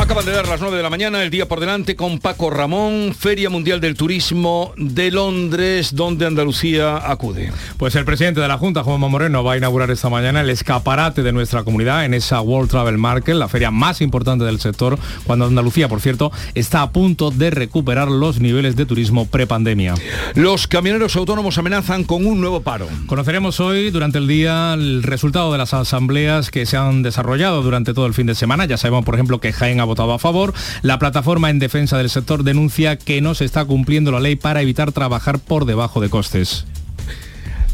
[0.00, 3.14] Acaban de dar las 9 de la mañana, el día por delante con Paco Ramón,
[3.14, 7.52] Feria Mundial del Turismo de Londres, donde Andalucía acude.
[7.76, 11.22] Pues el presidente de la Junta, Juanma Moreno, va a inaugurar esta mañana el escaparate
[11.22, 15.44] de nuestra comunidad en esa World Travel Market, la feria más importante del sector, cuando
[15.44, 19.94] Andalucía, por cierto, está a punto de recuperar los niveles de turismo prepandemia.
[20.34, 22.88] Los camioneros autónomos amenazan con un nuevo paro.
[23.06, 27.92] Conoceremos hoy, durante el día, el resultado de las asambleas que se han desarrollado durante
[27.92, 28.64] todo el fin de semana.
[28.64, 30.54] Ya sabemos, por ejemplo, que Jaén ha votado a favor.
[30.82, 34.62] La plataforma en defensa del sector denuncia que no se está cumpliendo la ley para
[34.62, 36.64] evitar trabajar por debajo de costes.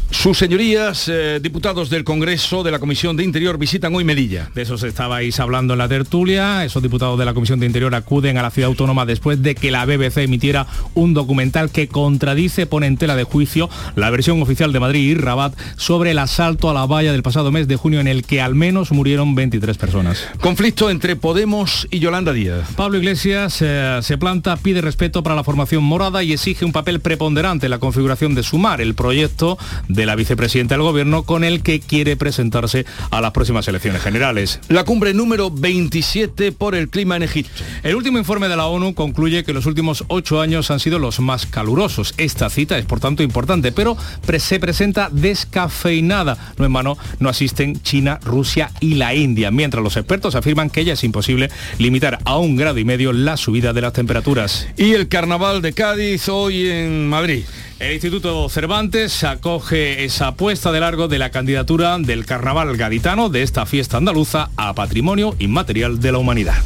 [0.09, 4.49] Sus señorías, eh, diputados del Congreso de la Comisión de Interior, visitan hoy Melilla.
[4.55, 6.63] De eso estabais hablando en la tertulia.
[6.63, 9.69] Esos diputados de la Comisión de Interior acuden a la ciudad autónoma después de que
[9.69, 14.71] la BBC emitiera un documental que contradice, pone en tela de juicio la versión oficial
[14.71, 17.99] de Madrid y Rabat sobre el asalto a la valla del pasado mes de junio
[17.99, 20.25] en el que al menos murieron 23 personas.
[20.39, 22.69] Conflicto entre Podemos y Yolanda Díaz.
[22.77, 27.01] Pablo Iglesias eh, se planta, pide respeto para la formación morada y exige un papel
[27.01, 29.57] preponderante en la configuración de Sumar, el proyecto
[29.89, 34.59] de la vicepresidenta del gobierno con el que quiere presentarse a las próximas elecciones generales.
[34.69, 37.63] La cumbre número 27 por el clima en Egipto.
[37.83, 41.19] El último informe de la ONU concluye que los últimos ocho años han sido los
[41.19, 42.13] más calurosos.
[42.17, 43.97] Esta cita es por tanto importante, pero
[44.37, 46.37] se presenta descafeinada.
[46.57, 50.85] No en mano no asisten China, Rusia y la India, mientras los expertos afirman que
[50.85, 54.67] ya es imposible limitar a un grado y medio la subida de las temperaturas.
[54.77, 57.43] Y el carnaval de Cádiz hoy en Madrid.
[57.79, 63.43] El Instituto Cervantes acoge esa puesta de largo de la candidatura del carnaval gaditano de
[63.43, 66.57] esta fiesta andaluza a Patrimonio Inmaterial de la Humanidad.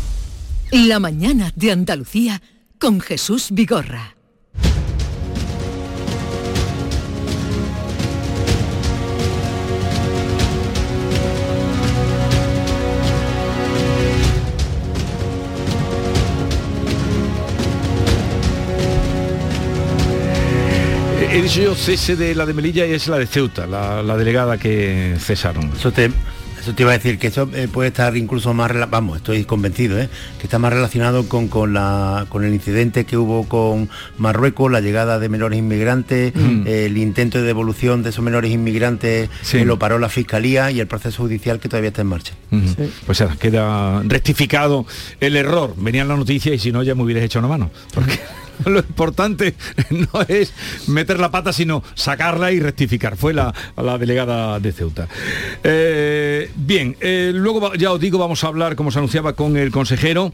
[0.71, 2.41] La mañana de Andalucía
[2.79, 4.15] con Jesús Vigorra.
[21.31, 24.17] He dicho yo cese de la de Melilla y es la de Ceuta, la, la
[24.17, 25.71] delegada que cesaron.
[25.77, 26.11] Eso te,
[26.59, 29.97] eso te iba a decir, que eso eh, puede estar incluso más, vamos, estoy convencido,
[29.97, 30.09] ¿eh?
[30.39, 34.81] que está más relacionado con, con, la, con el incidente que hubo con Marruecos, la
[34.81, 36.67] llegada de menores inmigrantes, Mm.
[36.67, 39.59] eh, el intento de devolución de esos menores inmigrantes Sí.
[39.59, 42.33] que lo paró la Fiscalía y el proceso judicial que todavía está en marcha.
[43.05, 44.85] Pues ya, queda rectificado
[45.21, 45.73] el error.
[45.77, 47.71] Venía en la noticia y si no ya me hubieras hecho una mano.
[47.93, 48.19] Porque
[48.65, 49.55] lo importante
[49.89, 50.53] no es
[50.87, 53.17] meter la pata, sino sacarla y rectificar.
[53.17, 55.07] Fue la, la delegada de Ceuta.
[55.63, 59.71] Eh, bien, eh, luego ya os digo, vamos a hablar, como se anunciaba, con el
[59.71, 60.33] consejero.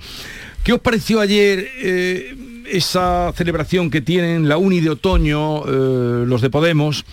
[0.64, 2.36] ¿Qué os pareció ayer eh,
[2.70, 7.06] esa celebración que tienen la Uni de Otoño, los de Podemos?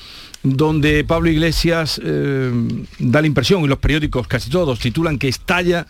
[0.46, 5.86] donde Pablo Iglesias da la impresión, y los periódicos casi todos titulan que estalla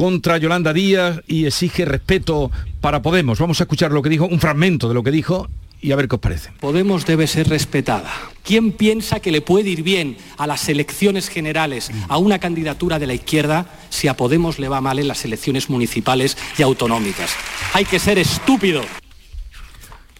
[0.00, 2.50] contra Yolanda Díaz y exige respeto
[2.80, 3.38] para Podemos.
[3.38, 5.50] Vamos a escuchar lo que dijo, un fragmento de lo que dijo
[5.82, 6.52] y a ver qué os parece.
[6.58, 8.10] Podemos debe ser respetada.
[8.42, 13.08] ¿Quién piensa que le puede ir bien a las elecciones generales a una candidatura de
[13.08, 17.32] la izquierda si a Podemos le va mal en las elecciones municipales y autonómicas?
[17.74, 18.80] Hay que ser estúpido.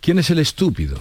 [0.03, 1.01] ¿Quién es el estúpido?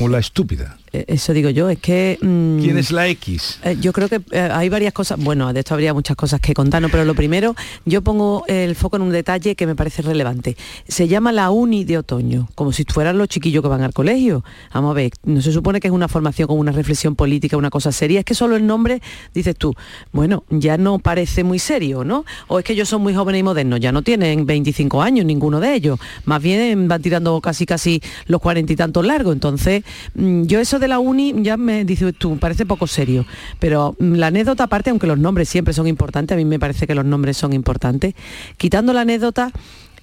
[0.00, 0.76] O la estúpida.
[0.96, 2.18] Eh, Eso digo yo, es que...
[2.22, 3.58] mm, ¿Quién es la X?
[3.64, 6.54] Eh, yo creo que eh, hay varias cosas, bueno, de esto habría muchas cosas que
[6.54, 10.56] contarnos, pero lo primero, yo pongo el foco en un detalle que me parece relevante.
[10.88, 14.42] Se llama la uni de otoño, como si fueran los chiquillos que van al colegio.
[14.72, 17.70] Vamos a ver, no se supone que es una formación con una reflexión política, una
[17.70, 19.02] cosa seria, es que solo el nombre,
[19.34, 19.74] dices tú,
[20.12, 22.24] bueno, ya no parece muy serio, ¿no?
[22.48, 25.60] O es que ellos son muy jóvenes y modernos, ya no tienen 25 años ninguno
[25.60, 30.44] de ellos, más bien van tirando casi casi los cuarenta y tantos largos, entonces mm,
[30.44, 33.26] yo eso de la uni ya me dices tú, parece poco serio,
[33.58, 36.86] pero mm, la anécdota aparte, aunque los nombres siempre son importantes, a mí me parece
[36.86, 38.14] que los nombres son importantes,
[38.56, 39.52] quitando la anécdota,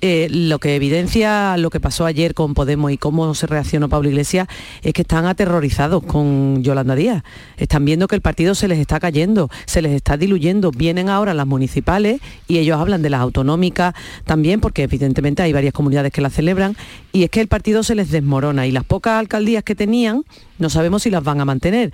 [0.05, 4.09] eh, lo que evidencia lo que pasó ayer con Podemos y cómo se reaccionó Pablo
[4.09, 4.49] Iglesias
[4.81, 7.23] es que están aterrorizados con Yolanda Díaz.
[7.55, 10.71] Están viendo que el partido se les está cayendo, se les está diluyendo.
[10.71, 12.19] Vienen ahora las municipales
[12.49, 13.93] y ellos hablan de las autonómicas
[14.25, 16.75] también, porque evidentemente hay varias comunidades que las celebran,
[17.13, 20.25] y es que el partido se les desmorona y las pocas alcaldías que tenían
[20.59, 21.91] no sabemos si las van a mantener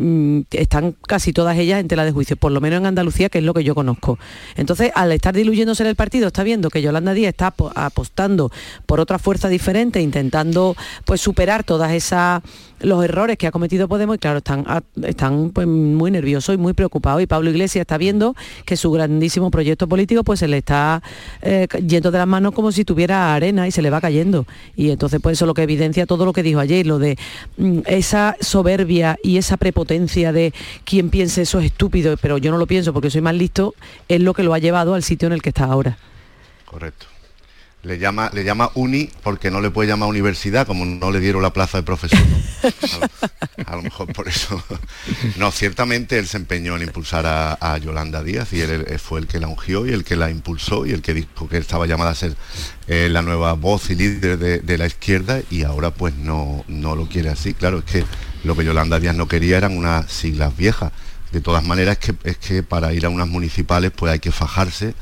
[0.00, 3.38] mm, están casi todas ellas en tela de juicio, por lo menos en Andalucía, que
[3.38, 4.18] es lo que yo conozco.
[4.56, 8.50] Entonces, al estar diluyéndose en el partido, está viendo que Yolanda Díaz está apo- apostando
[8.86, 12.42] por otra fuerza diferente, intentando pues superar todas esas
[12.80, 14.64] los errores que ha cometido Podemos y claro, están,
[15.02, 18.34] están pues, muy nerviosos y muy preocupados y Pablo Iglesias está viendo
[18.64, 21.02] que su grandísimo proyecto político pues se le está
[21.42, 24.46] eh, yendo de las manos como si tuviera arena y se le va cayendo.
[24.76, 27.18] Y entonces pues eso es lo que evidencia todo lo que dijo ayer, lo de
[27.56, 30.52] mm, esa soberbia y esa prepotencia de
[30.84, 33.74] quien piense eso es estúpido, pero yo no lo pienso porque soy más listo,
[34.08, 35.98] es lo que lo ha llevado al sitio en el que está ahora.
[36.64, 37.06] Correcto.
[37.82, 41.40] Le llama, le llama uni porque no le puede llamar universidad, como no le dieron
[41.40, 42.20] la plaza de profesor.
[43.66, 44.62] A, lo, mejor por eso.
[45.36, 49.40] No, ciertamente él se empeñó en impulsar a, Yolanda Díaz y él, fue el que
[49.40, 52.14] la ungió y el que la impulsó y el que dijo que estaba llamada a
[52.14, 52.36] ser
[52.86, 57.06] eh, la nueva voz y líder de, la izquierda y ahora pues no, no lo
[57.08, 57.54] quiere así.
[57.54, 58.04] Claro, es que
[58.44, 60.92] lo que Yolanda Díaz no quería eran unas siglas viejas.
[61.32, 64.32] De todas maneras es que, es que para ir a unas municipales pues hay que
[64.32, 64.94] fajarse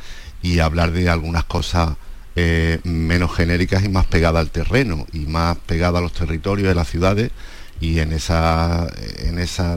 [0.42, 1.96] y hablar de algunas cosas
[2.40, 6.74] eh, menos genéricas y más pegadas al terreno y más pegadas a los territorios de
[6.76, 7.32] las ciudades
[7.80, 8.86] y en esa,
[9.24, 9.76] en esa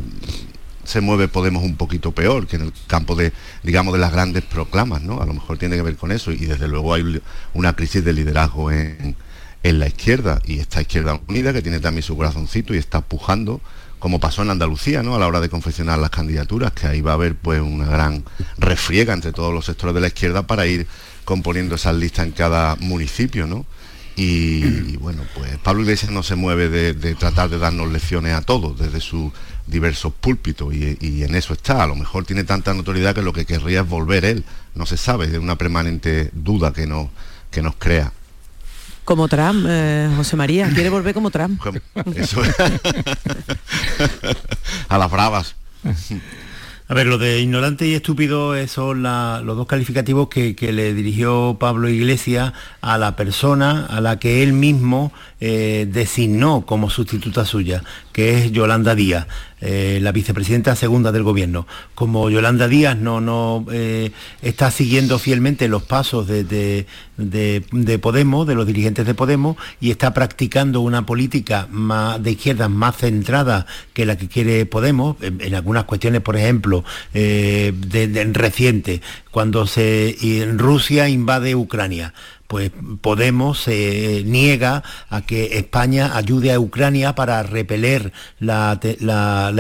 [0.84, 4.44] se mueve Podemos un poquito peor que en el campo de, digamos, de las grandes
[4.44, 5.22] proclamas, ¿no?
[5.22, 7.20] A lo mejor tiene que ver con eso y desde luego hay
[7.56, 9.16] una crisis de liderazgo en,
[9.64, 13.60] en la izquierda y esta izquierda unida que tiene también su corazoncito y está pujando
[13.98, 15.16] como pasó en Andalucía, ¿no?
[15.16, 18.24] A la hora de confeccionar las candidaturas, que ahí va a haber pues una gran
[18.58, 20.88] refriega entre todos los sectores de la izquierda para ir
[21.26, 23.66] componiendo esas listas en cada municipio, ¿no?
[24.16, 28.78] Y, bueno, pues Pablo Iglesias no se mueve de, tratar de darnos lecciones a todos
[28.78, 29.32] desde sus
[29.68, 31.84] diversos púlpitos y, en eso está.
[31.84, 34.44] A lo mejor tiene tanta notoriedad que lo que querría es volver él.
[34.76, 37.10] No se sabe, es una permanente duda que, no,
[37.50, 38.12] que nos crea.
[39.06, 41.60] Como Trump, eh, José María, quiere volver como Trump.
[42.16, 42.42] Eso
[44.88, 45.56] a las bravas.
[46.92, 51.88] A ver, lo de ignorante y estúpido son los dos calificativos que, le dirigió Pablo
[51.88, 52.52] Iglesias
[52.82, 57.84] a la persona a la que él mismo eh, designó como sustituta suya,
[58.14, 59.26] que es Yolanda Díaz.
[59.60, 61.66] Eh, la vicepresidenta segunda del gobierno.
[61.96, 64.12] Como Yolanda Díaz no, no eh,
[64.44, 66.86] está siguiendo fielmente los pasos de,
[68.02, 72.98] Podemos, de los dirigentes de Podemos, y está practicando una política más de izquierda más
[72.98, 76.84] centrada que la que quiere Podemos, en, algunas cuestiones, por ejemplo,
[77.14, 79.02] reciente,
[79.32, 80.16] cuando se,
[80.56, 82.14] Rusia invade Ucrania
[82.52, 82.70] pues
[83.00, 88.12] Podemos se niega a que España ayude a Ucrania para repeler
[88.42, 88.78] la,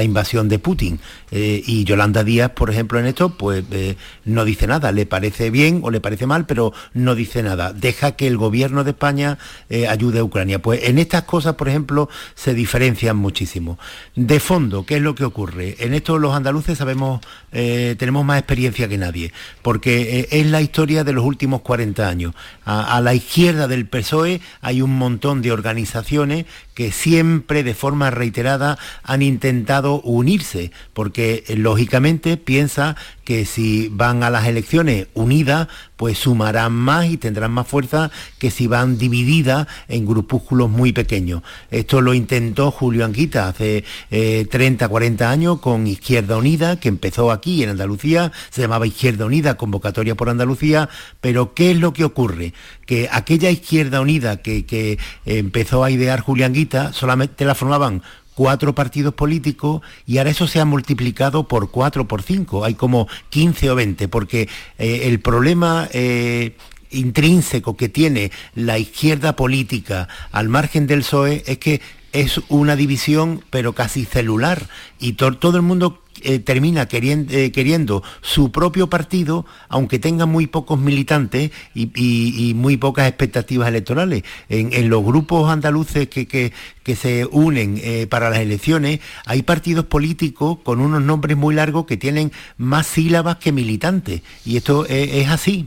[0.03, 0.99] invasión de Putin.
[1.31, 3.95] Eh, y Yolanda Díaz, por ejemplo, en esto, pues eh,
[4.25, 4.91] no dice nada.
[4.91, 7.73] Le parece bien o le parece mal, pero no dice nada.
[7.73, 9.37] Deja que el gobierno de España
[9.69, 10.61] eh, ayude a Ucrania.
[10.61, 13.79] Pues en estas cosas, por ejemplo, se diferencian muchísimo.
[14.15, 15.77] De fondo, ¿qué es lo que ocurre?
[15.79, 21.13] En esto los andaluces sabemos, tenemos más experiencia que nadie, porque es la historia de
[21.13, 22.33] los últimos 40 años
[22.65, 28.77] a, la izquierda del PSOE hay un montón de organizaciones que siempre de forma reiterada
[29.03, 36.17] han intentado unirse, porque eh, lógicamente piensa que si van a las elecciones unidas, pues
[36.17, 38.09] sumarán más y tendrán más fuerza
[38.39, 41.43] que si van divididas en grupúsculos muy pequeños.
[41.69, 47.31] Esto lo intentó Julio Anguita hace 30, eh, 40 años con Izquierda Unida, que empezó
[47.31, 50.89] aquí en Andalucía, se llamaba Izquierda Unida, convocatoria por Andalucía,
[51.21, 52.53] pero ¿qué es lo que ocurre?
[52.85, 58.01] Que aquella Izquierda Unida que, que empezó a idear Julio Anguita solamente la formaban
[58.41, 63.07] cuatro partidos políticos y ahora eso se ha multiplicado por cuatro, por cinco, hay como
[63.29, 64.49] 15 o 20, porque
[64.79, 65.87] eh, el problema...
[65.93, 66.57] Eh,
[66.93, 71.79] intrínseco que tiene la izquierda política al margen del PSOE es que
[72.11, 74.67] es una división pero casi celular
[74.99, 80.79] y todo el mundo eh, termina eh, queriendo, su propio partido, aunque tenga muy pocos
[80.79, 84.23] militantes y, muy pocas expectativas electorales.
[84.49, 86.51] En, los grupos andaluces que,
[86.95, 91.95] se unen eh, para las elecciones, hay partidos políticos con unos nombres muy largos que
[91.95, 94.21] tienen más sílabas que militantes.
[94.45, 95.65] Y esto es, así.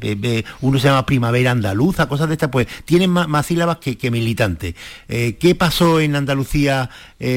[0.61, 4.75] uno se llama Primavera Andaluza, cosas de estas, pues tienen más, sílabas que militantes.
[5.09, 6.91] ¿Qué pasó en Andalucía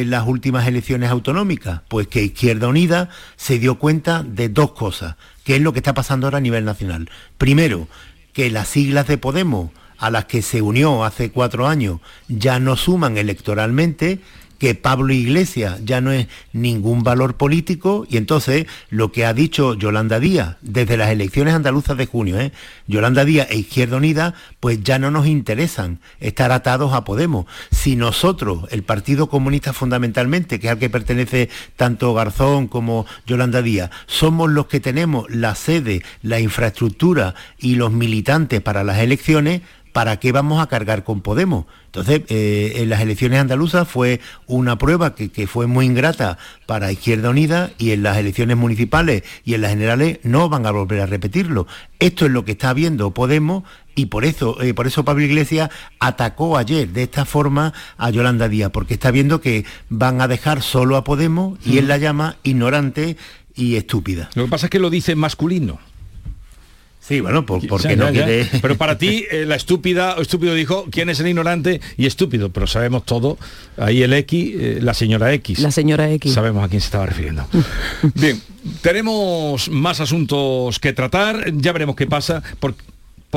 [0.06, 1.82] las últimas elecciones autonómicas?
[1.88, 5.94] Pues que Izquierda Unida se dio cuenta de dos cosas, que es lo que está
[5.94, 7.10] pasando ahora a nivel nacional.
[7.38, 7.88] Primero,
[8.34, 12.75] que las siglas de Podemos a las que se unió hace cuatro años ya no
[12.75, 14.20] suman electoralmente
[14.58, 19.74] que Pablo Iglesias ya no es ningún valor político y entonces lo que ha dicho
[19.74, 22.52] Yolanda Díaz desde las elecciones andaluzas de junio, ¿eh?
[22.88, 27.46] Yolanda Díaz e Izquierda Unida, pues ya no nos interesan estar atados a Podemos.
[27.72, 33.62] Si nosotros, el Partido Comunista fundamentalmente, que es al que pertenece tanto Garzón como Yolanda
[33.62, 39.62] Díaz, somos los que tenemos la sede, la infraestructura y los militantes para las elecciones,
[39.98, 41.66] ¿para qué vamos a cargar con Podemos?
[41.88, 46.38] Entonces, eh, en las elecciones andaluzas fue una prueba que, que, fue muy ingrata
[46.68, 50.72] para Izquierda Unida y en las elecciones municipales y en las generales no van a
[50.72, 51.66] volver a repetirlo.
[51.98, 53.63] Esto es lo que está viendo Podemos
[53.96, 58.48] y por eso, eh, por eso Pablo Iglesias atacó ayer de esta forma a Yolanda
[58.50, 62.36] Díaz, porque está viendo que van a dejar solo a Podemos y él la llama
[62.44, 63.18] ignorante
[63.56, 64.30] y estúpida.
[64.36, 65.80] Lo que pasa es que lo dice masculino.
[67.08, 68.50] Sí, bueno, por, porque no quiere...
[68.62, 72.50] Pero para ti, eh, la estúpida o estúpido dijo, ¿quién es el ignorante y estúpido?
[72.50, 73.38] Pero sabemos todo.
[73.78, 75.60] Ahí el X, eh, la señora X.
[75.60, 76.34] La señora X.
[76.34, 77.48] Sabemos a quién se estaba refiriendo.
[78.16, 78.42] Bien,
[78.82, 81.54] tenemos más asuntos que tratar.
[81.54, 82.44] Ya veremos qué pasa.
[82.60, 82.84] Porque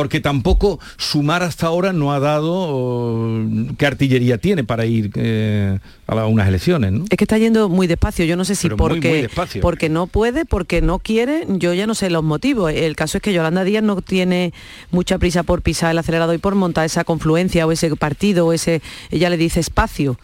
[0.01, 3.45] porque tampoco Sumar hasta ahora no ha dado
[3.77, 6.91] qué artillería tiene para ir eh, a unas elecciones.
[6.91, 7.05] ¿no?
[7.11, 9.29] Es que está yendo muy despacio, yo no sé si porque,
[9.61, 12.73] porque no puede, porque no quiere, yo ya no sé los motivos.
[12.73, 14.55] El caso es que Yolanda Díaz no tiene
[14.91, 18.55] mucha prisa por pisar el acelerador y por montar esa confluencia o ese partido o
[18.55, 18.81] ese,
[19.11, 20.17] ella le dice espacio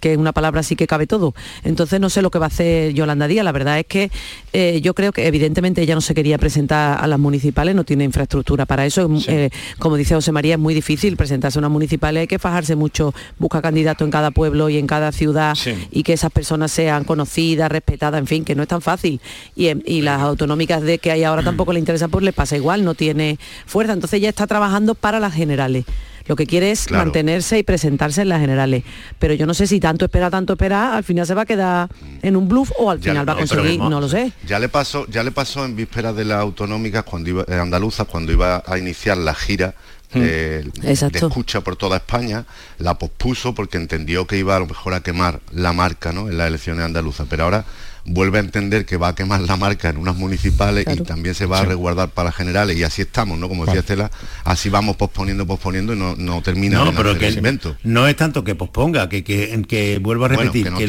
[0.00, 1.34] que es una palabra así que cabe todo.
[1.62, 3.44] Entonces no sé lo que va a hacer Yolanda Díaz.
[3.44, 4.10] La verdad es que
[4.52, 8.04] eh, yo creo que evidentemente ella no se quería presentar a las municipales, no tiene
[8.04, 9.08] infraestructura para eso.
[9.28, 12.74] Eh, como dice José María, es muy difícil presentarse a unas municipales, hay que fajarse
[12.76, 15.56] mucho, busca candidato en cada pueblo y en cada ciudad
[15.90, 19.20] y que esas personas sean conocidas, respetadas, en fin, que no es tan fácil.
[19.54, 22.84] Y, y las autonómicas de que hay ahora tampoco le interesa, pues le pasa igual,
[22.84, 23.92] no tiene fuerza.
[23.92, 25.84] Entonces ella está trabajando para las generales.
[26.26, 28.84] Lo que quiere es mantenerse y presentarse en las generales.
[29.18, 31.88] Pero yo no sé si tanto espera, tanto espera, al final se va a quedar
[32.22, 34.32] en un bluff o al final va a conseguir, no lo sé.
[34.46, 38.06] Ya le pasó, ya le pasó en vísperas de las autonómicas cuando iba, eh, andaluzas,
[38.06, 39.74] cuando iba a iniciar la gira
[40.12, 40.20] hmm.
[40.20, 40.70] de
[41.12, 42.44] escucha por toda España,
[42.78, 46.28] la pospuso porque entendió que iba a lo mejor a quemar la marca ¿no?
[46.28, 47.26] en las elecciones andaluzas.
[47.28, 47.64] Pero ahora
[48.04, 51.46] vuelve a entender que va a quemar la marca en unas municipales y también se
[51.46, 53.48] va a resguardar para las generales y así estamos, ¿no?
[53.48, 54.10] Como decía Estela,
[54.44, 58.54] así vamos posponiendo, posponiendo y no, no termina no, pero que No es tanto que
[58.54, 60.86] posponga, que, que, que vuelvo a repetir, que,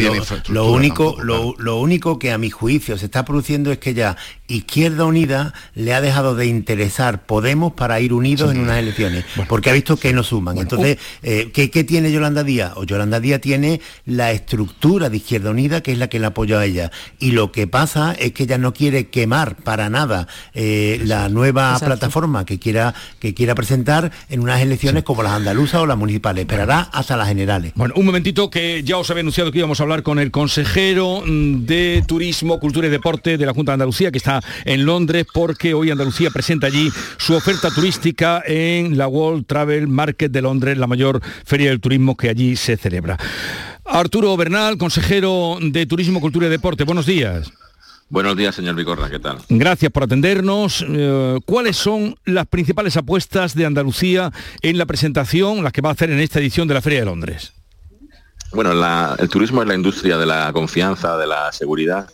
[0.50, 4.18] lo, único, lo, único que a mi juicio se está produciendo es que ya
[4.56, 9.70] Izquierda Unida le ha dejado de interesar Podemos para ir unidos en unas elecciones, porque
[9.70, 10.58] ha visto que no suman.
[10.58, 12.74] Entonces, eh, ¿qué, ¿qué, tiene Yolanda Díaz?
[12.76, 16.60] O Yolanda Díaz tiene la estructura de Izquierda Unida, que es la que le apoya
[16.60, 21.02] a ella y lo que pasa es que ella no quiere quemar para nada eh,
[21.06, 25.86] la nueva plataforma que quiera, que quiera presentar en unas elecciones como las andaluzas o
[25.86, 26.42] las municipales.
[26.42, 27.74] Esperará hasta las generales.
[27.76, 31.24] Bueno, un momentito que ya os había anunciado que íbamos a hablar con el consejero
[31.26, 35.26] mm, de Turismo, Cultura y Deporte de la Junta de Andalucía, que está en Londres,
[35.34, 40.78] porque hoy Andalucía presenta allí su oferta turística en la World Travel Market de Londres,
[40.78, 43.18] la mayor feria del turismo que allí se celebra.
[43.86, 46.84] Arturo Bernal, consejero de Turismo, Cultura y Deporte.
[46.84, 47.52] Buenos días.
[48.10, 49.40] Buenos días, señor Vicorra, ¿qué tal?
[49.50, 50.86] Gracias por atendernos.
[50.88, 54.32] Eh, ¿Cuáles son las principales apuestas de Andalucía
[54.62, 57.06] en la presentación, las que va a hacer en esta edición de la Feria de
[57.06, 57.54] Londres?
[58.52, 58.72] Bueno,
[59.18, 62.08] el turismo es la industria de la confianza, de la seguridad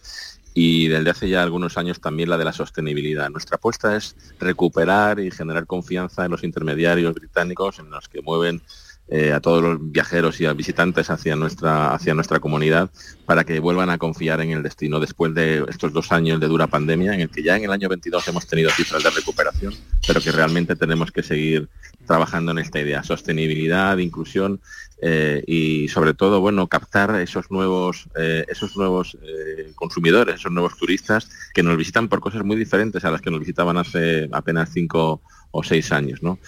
[0.61, 3.29] y desde hace ya algunos años también la de la sostenibilidad.
[3.29, 8.61] Nuestra apuesta es recuperar y generar confianza en los intermediarios británicos en los que mueven
[9.07, 12.89] eh, a todos los viajeros y a visitantes hacia nuestra, hacia nuestra comunidad
[13.25, 16.67] para que vuelvan a confiar en el destino después de estos dos años de dura
[16.67, 19.73] pandemia, en el que ya en el año 22 hemos tenido cifras de recuperación,
[20.05, 21.69] pero que realmente tenemos que seguir
[22.09, 24.61] trabajando en esta idea, sostenibilidad, inclusión
[24.99, 29.15] eh, y sobre todo, bueno, captar esos nuevos, eh, esos nuevos
[29.75, 33.41] consumidores, esos nuevos turistas que nos visitan por cosas muy diferentes a las que nos
[33.41, 36.39] visitaban hace apenas cinco o seis años, ¿no?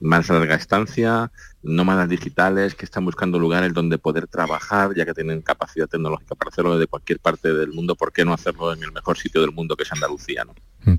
[0.00, 1.32] más larga estancia,
[1.64, 6.50] nómadas digitales que están buscando lugares donde poder trabajar, ya que tienen capacidad tecnológica para
[6.50, 9.50] hacerlo desde cualquier parte del mundo, ¿por qué no hacerlo en el mejor sitio del
[9.50, 10.44] mundo que es Andalucía?
[10.44, 10.54] ¿no?
[10.84, 10.94] Mm.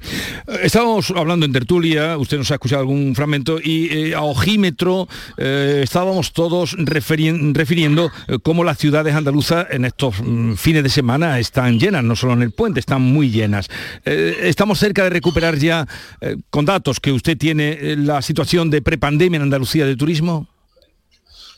[0.64, 5.82] Estábamos hablando en tertulia, usted nos ha escuchado algún fragmento, y eh, a ojímetro eh,
[5.84, 11.80] estábamos todos refiriendo eh, cómo las ciudades andaluzas en estos mm, fines de semana están
[11.80, 13.70] llenas, no solo en el puente, están muy llenas.
[14.06, 15.88] estamos cerca de recuperar ya,
[16.50, 20.48] con datos que usted tiene, la situación de prepandemia en Andalucía de turismo.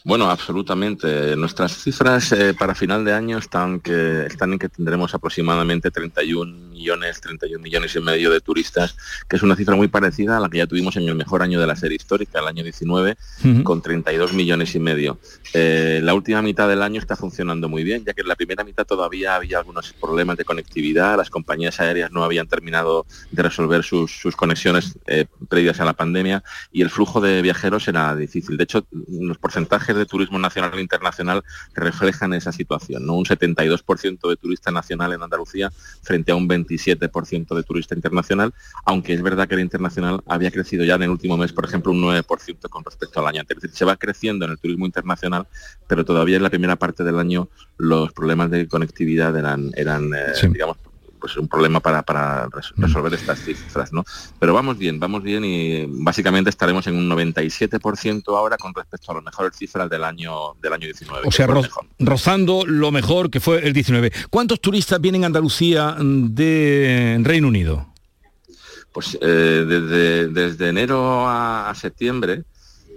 [0.08, 1.36] Bueno, absolutamente.
[1.36, 6.70] Nuestras cifras eh, para final de año están, que, están en que tendremos aproximadamente 31
[6.70, 8.96] millones, 31 millones y medio de turistas,
[9.28, 11.60] que es una cifra muy parecida a la que ya tuvimos en el mejor año
[11.60, 13.18] de la serie histórica, el año 19,
[13.64, 15.20] con 32 millones y medio.
[15.54, 18.64] Eh, la última mitad del año está funcionando muy bien, ya que en la primera
[18.64, 23.84] mitad todavía había algunos problemas de conectividad, las compañías aéreas no habían terminado de resolver
[23.84, 28.56] sus, conexiones eh, previas a la pandemia y el flujo de viajeros era difícil.
[28.56, 33.16] De hecho, los porcentajes de turismo nacional e internacional reflejan esa situación, ¿no?
[33.16, 38.54] Un 72% de turista nacional en Andalucía frente a un 27% de turista internacional,
[38.86, 41.92] aunque es verdad que el internacional había crecido ya en el último mes, por ejemplo,
[41.92, 43.70] un 9% con respecto al año anterior.
[43.72, 45.48] Se va creciendo en el turismo internacional,
[45.88, 50.48] pero todavía en la primera parte del año los problemas de conectividad eran, eran eh,
[50.50, 50.78] digamos,
[51.20, 52.82] pues un problema para, para mm.
[52.82, 54.04] resolver estas cifras, ¿no?
[54.40, 59.16] Pero vamos bien, vamos bien y básicamente estaremos en un 97% ahora con respecto a
[59.16, 61.28] las mejores cifras del año del año 19.
[61.28, 61.48] O sea,
[62.00, 64.12] rozando lo mejor que fue el 19.
[64.30, 67.88] ¿Cuántos turistas vienen a Andalucía de Reino Unido?
[68.92, 72.44] Pues eh, desde, desde enero a septiembre,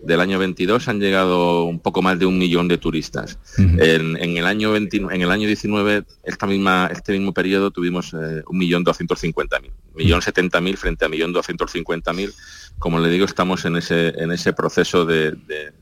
[0.03, 3.39] del año 22 han llegado un poco más de un millón de turistas.
[3.59, 8.59] en, el año en el año 19, esta misma, este mismo periodo, tuvimos eh, un
[8.59, 12.33] millón doscientos cincuenta mil, millón setenta mil frente a millón doscientos cincuenta mil.
[12.79, 15.73] Como le digo, estamos en ese en ese proceso de de,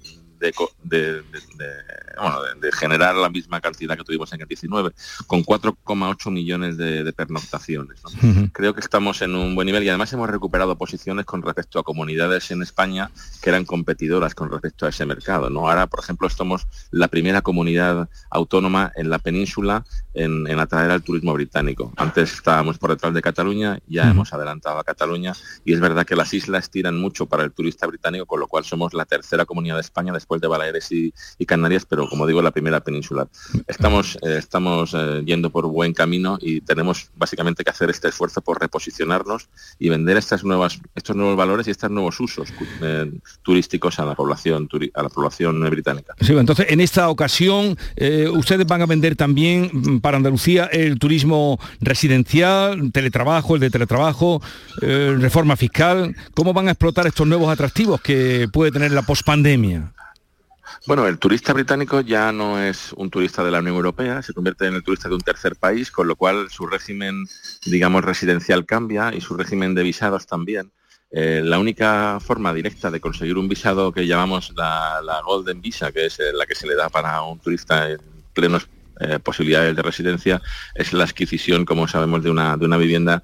[2.73, 4.91] generar la misma cantidad que tuvimos en el 19,
[5.27, 8.01] con 4,8 millones de, pernoctaciones.
[8.53, 11.83] Creo que estamos en un buen nivel y además hemos recuperado posiciones con respecto a
[11.83, 13.11] comunidades en España
[13.43, 15.51] que eran competidoras con respecto a ese mercado.
[15.51, 15.69] ¿no?
[15.69, 21.33] Ahora, por ejemplo, somos la primera comunidad autónoma en la península en, atraer al turismo
[21.33, 21.93] británico.
[21.97, 26.17] Antes estábamos por detrás de Cataluña, ya hemos adelantado a Cataluña y es verdad que
[26.17, 29.77] las islas tiran mucho para el turista británico, con lo cual somos la tercera comunidad
[29.77, 31.13] de España después de Baleares y,
[31.47, 33.29] Canarias, pero como digo, la primera peninsular.
[33.67, 38.43] Estamos, eh, estamos eh, yendo por buen camino y tenemos básicamente que hacer este esfuerzo
[38.43, 43.11] por reposicionarnos y vender estas nuevas, estos nuevos valores y estos nuevos usos eh,
[43.43, 46.15] turísticos a la población a la población británica.
[46.21, 47.79] Sí, entonces en esta ocasión
[48.33, 54.43] ustedes van a vender también mm, para Andalucía el turismo residencial, teletrabajo, el de teletrabajo,
[54.81, 56.15] reforma fiscal.
[56.35, 59.93] ¿Cómo van a explotar estos nuevos atractivos que puede tener la pospandemia?
[60.87, 64.67] Bueno, el turista británico ya no es un turista de la Unión Europea, se convierte
[64.67, 67.25] en el turista de un tercer país, con lo cual su régimen,
[67.67, 70.73] digamos, residencial cambia y su régimen de visados también.
[71.11, 76.07] Eh, la única forma directa de conseguir un visado que llamamos la, Golden Visa, que
[76.07, 77.99] es eh, la que se le da para un turista en
[78.35, 78.69] plenos
[79.01, 80.43] eh, posibilidades de residencia,
[80.75, 83.23] es la adquisición, como sabemos, de una, de una vivienda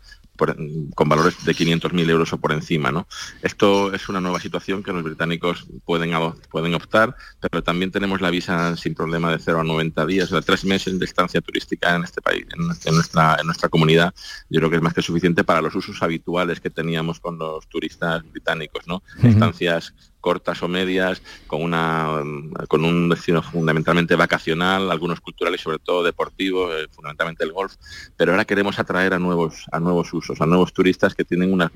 [0.95, 2.91] con valores de 500.000 euros o por encima.
[2.91, 3.07] ¿no?
[3.43, 6.13] Esto es una nueva situación que los británicos pueden,
[6.51, 10.35] pueden optar, pero también tenemos la visa sin problema de 0 a 90 días, o
[10.35, 14.15] sea, tres meses de estancia turística en este país, en, nuestra, en nuestra comunidad.
[14.49, 17.69] Yo creo que es más que suficiente para los usos habituales que teníamos con los
[17.69, 19.03] turistas británicos, ¿no?
[19.23, 22.23] Estancias cortas o medias, con, una,
[22.67, 27.75] con un destino fundamentalmente vacacional, algunos culturales, sobre todo deportivos, eh, fundamentalmente el golf,
[28.17, 31.71] pero ahora queremos atraer a nuevos, a nuevos usos, a nuevos turistas que tienen unas,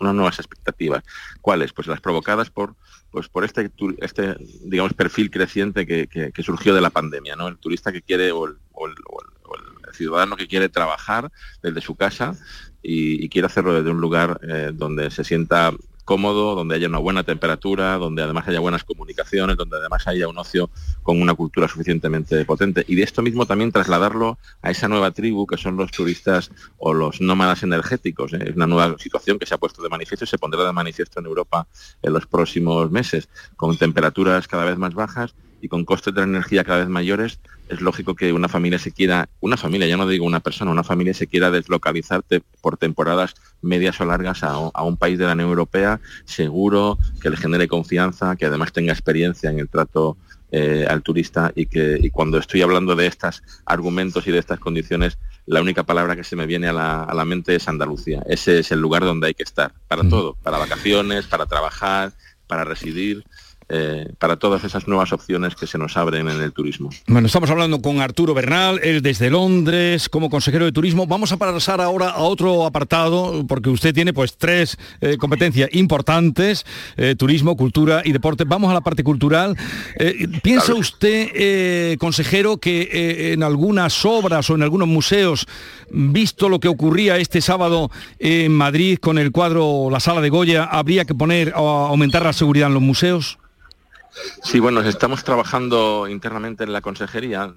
[0.00, 1.04] nuevas expectativas.
[1.42, 1.74] ¿Cuáles?
[1.74, 2.76] Pues las provocadas por,
[3.10, 7.46] pues por este, este digamos, perfil creciente que, surgió de la pandemia, ¿no?
[7.46, 8.56] El turista que quiere o el,
[9.92, 11.30] ciudadano que quiere trabajar
[11.62, 12.36] desde su casa
[12.82, 15.72] y, quiere hacerlo desde un lugar eh, donde se sienta
[16.06, 20.38] cómodo, donde haya una buena temperatura, donde además haya buenas comunicaciones, donde además haya un
[20.38, 20.70] ocio
[21.02, 22.84] con una cultura suficientemente potente.
[22.88, 26.94] Y de esto mismo también trasladarlo a esa nueva tribu que son los turistas o
[26.94, 28.32] los nómadas energéticos.
[28.32, 28.38] ¿eh?
[28.46, 31.20] Es una nueva situación que se ha puesto de manifiesto y se pondrá de manifiesto
[31.20, 31.66] en Europa
[32.00, 36.26] en los próximos meses, con temperaturas cada vez más bajas y con costes de la
[36.28, 40.06] energía cada vez mayores, es lógico que una familia se quiera, una familia, ya no
[40.06, 42.22] digo una persona, una familia se quiera deslocalizar
[42.60, 47.36] por temporadas medias o largas a, un país de la Unión Europea seguro, que le
[47.36, 50.16] genere confianza, que además tenga experiencia en el trato
[50.52, 54.60] eh, al turista y que y cuando estoy hablando de estos argumentos y de estas
[54.60, 58.22] condiciones, la única palabra que se me viene a la, a la mente es Andalucía.
[58.26, 60.08] Ese es el lugar donde hay que estar, para mm.
[60.08, 62.12] todo, para vacaciones, para trabajar,
[62.46, 63.24] para residir.
[63.68, 66.90] Eh, para todas esas nuevas opciones que se nos abren en el turismo.
[67.08, 71.08] Bueno, estamos hablando con Arturo Bernal, él desde Londres, como consejero de turismo.
[71.08, 76.64] Vamos a pasar ahora a otro apartado, porque usted tiene pues tres eh, competencias importantes,
[76.96, 78.44] eh, turismo, cultura y deporte.
[78.44, 79.56] Vamos a la parte cultural.
[80.44, 85.48] ¿Piensa usted, consejero, que en algunas obras o en algunos museos,
[85.90, 90.64] visto lo que ocurría este sábado en Madrid con el cuadro La Sala de Goya,
[90.64, 93.38] habría que poner o aumentar la seguridad en los museos?
[94.42, 97.52] Sí, bueno, estamos trabajando internamente en la consejería.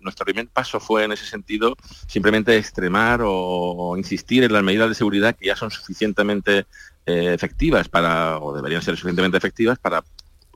[0.00, 4.94] Nuestro primer paso fue en ese sentido simplemente extremar o, insistir en las medidas de
[4.94, 6.66] seguridad que ya son suficientemente
[7.06, 10.02] eh, efectivas para, o deberían ser suficientemente efectivas para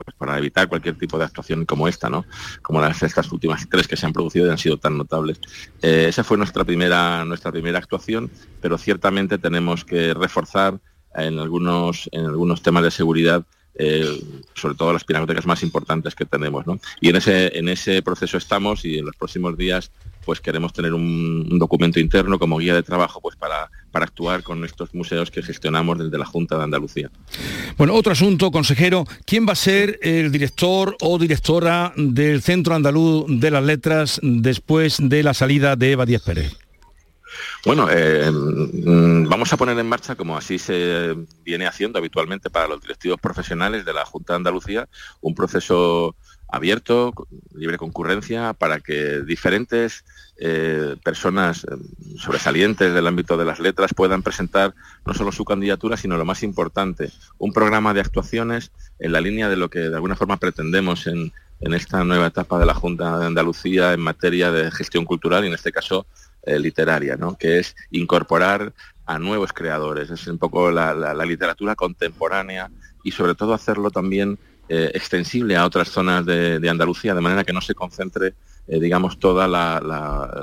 [0.05, 2.25] pues, para evitar cualquier tipo de actuación como esta, ¿no?
[2.63, 5.41] Como las estas últimas tres que se han producido y han sido tan notables.
[5.81, 10.81] Eh, esa fue nuestra primera, nuestra primera actuación, pero ciertamente tenemos que reforzar
[11.15, 14.21] en algunos, en algunos temas de seguridad eh,
[14.55, 16.65] sobre todo las pinacotecas más importantes que tenemos.
[17.01, 19.91] Y en ese, en ese proceso estamos y en los próximos días
[20.25, 24.65] pues queremos tener un, documento interno como guía de trabajo pues para, para actuar con
[24.65, 27.11] estos museos que gestionamos desde la Junta de Andalucía.
[27.77, 33.25] Bueno, otro asunto, consejero, ¿quién va a ser el director o directora del Centro Andaluz
[33.29, 36.62] de las Letras después de la salida de Eva Díaz Pérez?
[37.65, 41.15] Bueno, eh, mm, vamos a poner en marcha, como así se
[41.45, 44.89] viene haciendo habitualmente para los directivos profesionales de la Junta de Andalucía,
[45.21, 46.17] un proceso
[46.53, 47.15] abierto,
[47.55, 50.05] libre concurrencia, para que diferentes
[50.37, 51.69] eh, personas eh,
[52.19, 54.75] sobresalientes del ámbito de las letras puedan presentar
[55.07, 59.49] no solo su candidatura, sino lo más importante, un programa de actuaciones en la línea
[59.49, 63.27] de lo que de alguna forma pretendemos en, esta nueva etapa de la Junta de
[63.27, 66.07] Andalucía en materia de gestión cultural y en este caso
[66.43, 67.37] eh, literaria, ¿no?
[67.37, 68.73] que es incorporar
[69.07, 72.71] a nuevos creadores, es un poco la literatura contemporánea
[73.03, 77.53] y sobre todo hacerlo también eh, extensible a otras zonas de, Andalucía, de manera que
[77.53, 78.35] no se concentre,
[78.69, 79.77] eh, digamos, toda la,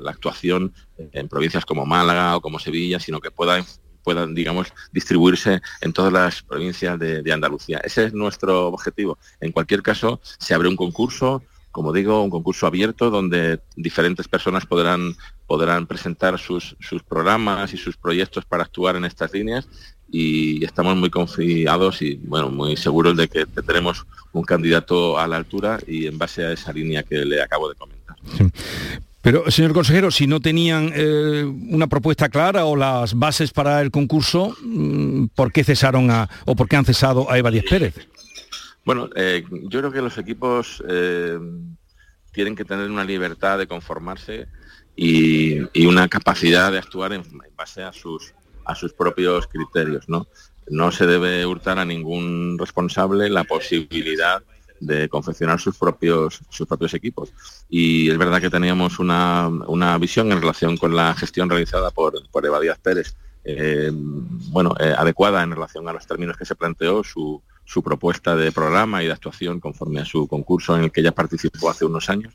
[0.05, 3.65] actuación en provincias como Málaga o como Sevilla, sino que pueda
[4.03, 7.79] puedan, digamos, distribuirse en todas las provincias de, Andalucía.
[7.83, 9.17] Ese es nuestro objetivo.
[9.39, 14.65] En cualquier caso, se abre un concurso, como digo, un concurso abierto donde diferentes personas
[14.65, 15.15] podrán,
[15.47, 19.67] podrán presentar sus, sus programas y sus proyectos para actuar en estas líneas
[20.12, 25.38] y estamos muy confiados y bueno muy seguros de que tendremos un candidato a la
[25.38, 28.15] altura y en base a esa línea que le acabo de comentar.
[29.21, 33.91] Pero, señor consejero, si no tenían eh, una propuesta clara o las bases para el
[33.91, 37.95] concurso, mm, ¿por qué cesaron a, o por qué han cesado a Eva Díaz Pérez?
[38.89, 41.38] Bueno, eh, yo creo que los equipos eh,
[42.32, 44.47] tienen que tener una libertad de conformarse
[44.95, 47.21] y, una capacidad de actuar en
[47.56, 48.34] base a sus
[48.65, 50.25] a sus propios criterios, ¿no?
[50.71, 54.41] No se debe hurtar a ningún responsable la posibilidad
[54.80, 57.32] de confeccionar sus propios sus propios equipos.
[57.69, 59.52] Y es verdad que teníamos una,
[59.99, 62.43] visión en relación con la gestión realizada por, por
[62.82, 67.84] Pérez, eh, bueno, eh, adecuada en relación a los términos que se planteó su, su
[67.84, 71.69] propuesta de programa y de actuación conforme a su concurso en el que ella participó
[71.69, 72.34] hace unos años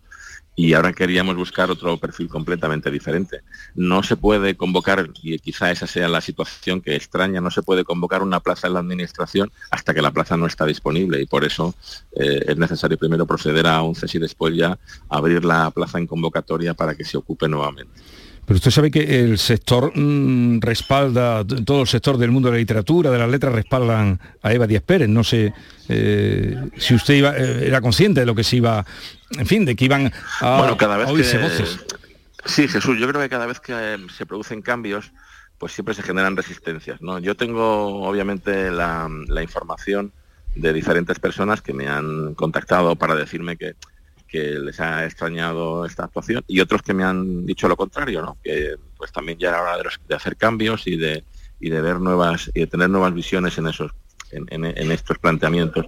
[0.55, 3.41] y ahora queríamos buscar otro perfil completamente diferente.
[3.75, 7.83] No se puede convocar, y quizá esa sea la situación que extraña, no se puede
[7.83, 11.45] convocar una plaza en la administración hasta que la plaza no está disponible y por
[11.45, 11.75] eso
[12.13, 16.07] eh, es necesario primero proceder a un cese y después ya abrir la plaza en
[16.07, 18.01] convocatoria para que se ocupe nuevamente.
[18.47, 22.59] Pero usted sabe que el sector mm, respalda, todo el sector del mundo de la
[22.59, 25.09] literatura, de las letras, respaldan a Eva Díaz Pérez.
[25.09, 25.53] No sé
[25.89, 28.85] eh, si usted iba, eh, era consciente de lo que se iba,
[29.39, 31.79] en fin, de que iban a, bueno, cada vez oírse voces.
[32.45, 35.13] Sí, Jesús, yo creo que cada vez que eh, se producen cambios,
[35.59, 37.01] pues siempre se generan resistencias.
[37.01, 37.19] ¿no?
[37.19, 39.09] Yo tengo, obviamente, la
[39.43, 40.13] información
[40.55, 43.75] de diferentes personas que me han contactado para decirme que
[44.35, 48.37] que les ha extrañado esta actuación y otros que me han dicho lo contrario, ¿no?
[48.43, 51.23] que pues también ya era hora de, hacer cambios y de,
[51.61, 53.93] y de ver nuevas y de tener nuevas visiones en esos
[54.33, 55.87] en, estos planteamientos.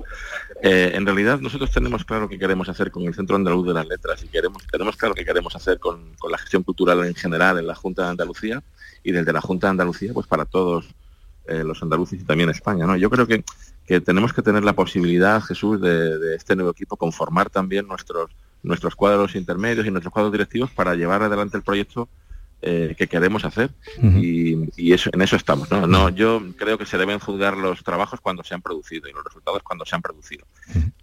[0.63, 3.89] Eh, en realidad nosotros tenemos claro qué queremos hacer con el Centro Andaluz de las
[3.89, 7.59] Letras y queremos, tenemos claro qué queremos hacer con, con, la gestión cultural en general
[7.59, 8.63] en la Junta de Andalucía
[9.03, 10.87] y desde la Junta de Andalucía pues para todos
[11.49, 12.87] eh, los andaluces y también España.
[12.87, 12.97] ¿no?
[12.97, 13.45] Yo creo que,
[13.87, 18.31] que tenemos que tener la posibilidad, Jesús, de, este nuevo equipo conformar también nuestros,
[18.63, 22.09] nuestros cuadros intermedios y nuestros cuadros directivos para llevar adelante el proyecto
[22.63, 23.71] eh, que queremos hacer
[24.03, 25.71] y, eso, en eso estamos.
[25.71, 25.87] ¿no?
[25.87, 29.23] No, yo creo que se deben juzgar los trabajos cuando se han producido y los
[29.23, 30.47] resultados cuando se han producido.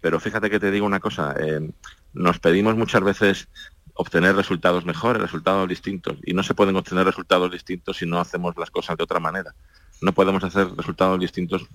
[0.01, 1.71] Pero fíjate que te digo una cosa, eh,
[2.13, 3.47] nos pedimos muchas veces
[3.93, 8.57] obtener resultados mejores, resultados distintos, y no se pueden obtener resultados distintos si no hacemos
[8.57, 9.53] las cosas de otra manera
[10.03, 11.65] no podemos hacer resultados distintos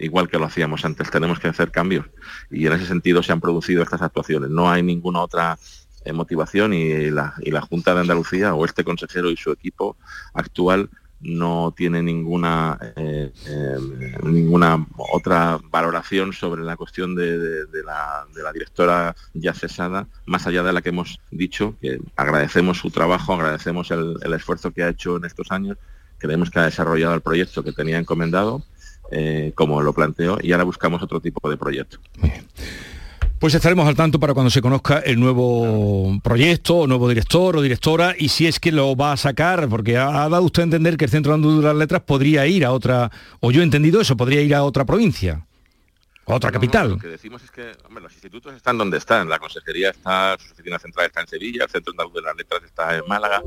[0.00, 2.06] igual que lo hacíamos antes, tenemos que hacer cambios
[2.50, 4.50] y en ese sentido se han producido estas actuaciones.
[4.50, 5.58] No hay ninguna otra
[6.04, 7.34] eh, motivación y la,
[7.68, 9.96] Junta de Andalucía o este consejero y su equipo
[10.32, 10.88] actual
[11.20, 13.76] no tiene ninguna eh, eh,
[14.22, 20.80] ninguna otra valoración sobre la cuestión de, la, directora ya cesada, más allá de la
[20.80, 25.52] que hemos dicho, que agradecemos su trabajo, agradecemos el esfuerzo que ha hecho en estos
[25.52, 25.76] años,
[26.16, 28.62] creemos que ha desarrollado el proyecto que tenía encomendado,
[29.10, 31.98] eh, como lo planteó, y ahora buscamos otro tipo de proyecto.
[33.38, 38.14] Pues estaremos al tanto para cuando se conozca el nuevo proyecto, nuevo director o directora,
[38.18, 41.06] y si es que lo va a sacar, porque ha, dado usted a entender que
[41.06, 44.42] el Centro de las Letras podría ir a otra, o yo he entendido eso, podría
[44.42, 45.46] ir a otra provincia
[46.34, 46.90] otra capital.
[46.90, 49.28] lo que decimos es que los institutos están donde están.
[49.28, 52.62] La consejería está, su oficina central está en Sevilla, el Centro Andaluz de las Letras
[52.64, 53.42] está en Málaga.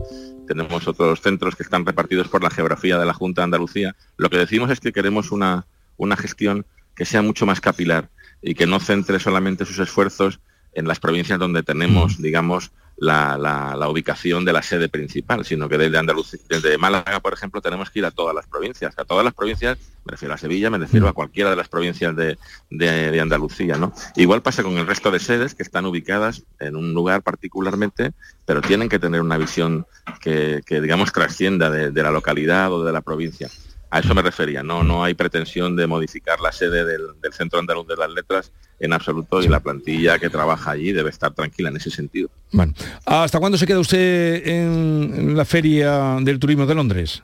[0.47, 3.95] Tenemos otros centros que están repartidos por la geografía de la Junta de Andalucía.
[4.17, 5.65] Lo que decimos es que queremos una,
[5.97, 6.65] una gestión
[6.95, 8.09] que sea mucho más capilar
[8.41, 10.39] y que no centre solamente sus esfuerzos
[10.73, 15.97] en las provincias donde tenemos, digamos, la, ubicación de la sede principal, sino que desde
[15.97, 18.93] Andalucía, desde Málaga, por ejemplo, tenemos que ir a todas las provincias.
[18.97, 22.15] A todas las provincias, me refiero a Sevilla, me refiero a cualquiera de las provincias
[22.15, 23.77] de, Andalucía.
[23.77, 23.93] ¿no?
[24.15, 28.11] Igual pasa con el resto de sedes que están ubicadas en un lugar particularmente,
[28.45, 29.85] pero tienen que tener una visión
[30.19, 33.49] que, digamos, trascienda de la localidad o de la provincia.
[33.93, 37.85] A eso me refería, no, no hay pretensión de modificar la sede del, Centro Andaluz
[37.85, 38.51] de las Letras
[38.83, 42.29] en absoluto y la plantilla que trabaja allí debe estar tranquila en ese sentido.
[42.51, 42.73] Bueno,
[43.05, 47.23] ¿hasta cuándo se queda usted en la Feria del Turismo de Londres?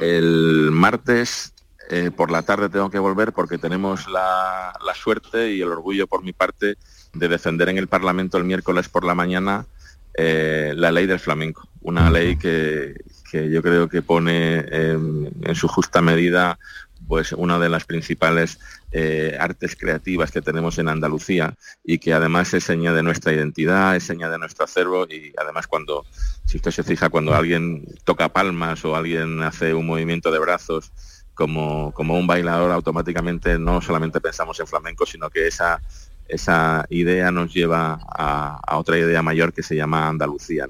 [0.00, 1.54] El martes
[1.88, 6.24] eh, por la tarde tengo que volver porque tenemos la, suerte y el orgullo por
[6.24, 6.76] mi parte
[7.14, 9.66] de defender en el Parlamento el miércoles por la mañana
[10.14, 12.94] eh, la ley del flamenco, una ley que,
[13.30, 16.58] que yo creo que pone en su justa medida
[17.06, 18.58] pues una de las principales
[18.92, 23.96] eh, artes creativas que tenemos en Andalucía y que además es seña de nuestra identidad,
[23.96, 26.04] es seña de nuestro acervo y además cuando,
[26.44, 30.92] si usted se fija, cuando alguien toca palmas o alguien hace un movimiento de brazos
[31.34, 35.82] como, como un bailador, automáticamente no solamente pensamos en flamenco, sino que esa
[36.28, 40.66] esa idea nos lleva a, otra idea mayor que se llama Andalucía.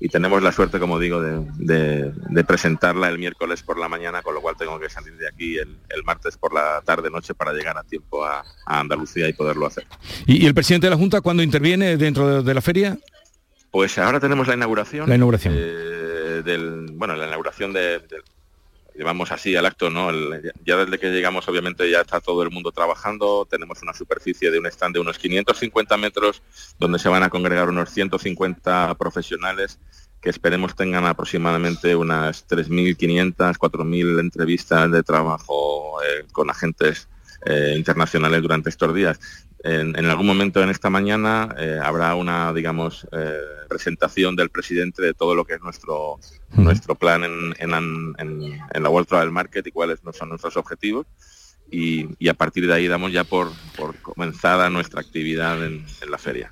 [0.00, 4.40] Y tenemos la suerte, como digo, de, presentarla el miércoles por la mañana, con lo
[4.40, 8.24] cual tengo que salir de aquí el, martes por la tarde-noche para llegar a tiempo
[8.24, 9.86] a, Andalucía y poderlo hacer.
[10.26, 12.98] ¿Y, el presidente de la Junta cuándo interviene dentro de, la feria?
[13.70, 15.08] Pues ahora tenemos la inauguración.
[15.08, 15.54] La inauguración.
[15.56, 18.00] Eh, del, bueno, la inauguración de,
[18.96, 20.10] llevamos así al acto, ¿no?
[20.64, 24.58] ya desde que llegamos obviamente ya está todo el mundo trabajando, tenemos una superficie de
[24.58, 26.42] un stand de unos 550 metros
[26.78, 29.78] donde se van a congregar unos 150 profesionales
[30.20, 37.08] que esperemos tengan aproximadamente unas 3.500, 4.000 entrevistas de trabajo eh, con agentes
[37.46, 39.18] eh, internacionales durante estos días.
[39.62, 45.14] En, algún momento en esta mañana eh, habrá una, digamos, eh, presentación del presidente de
[45.14, 46.20] todo lo que es nuestro,
[46.52, 51.06] nuestro plan en, en, la World Travel Market y cuáles son nuestros objetivos
[51.70, 56.50] y, a partir de ahí damos ya por, por comenzada nuestra actividad en, la feria.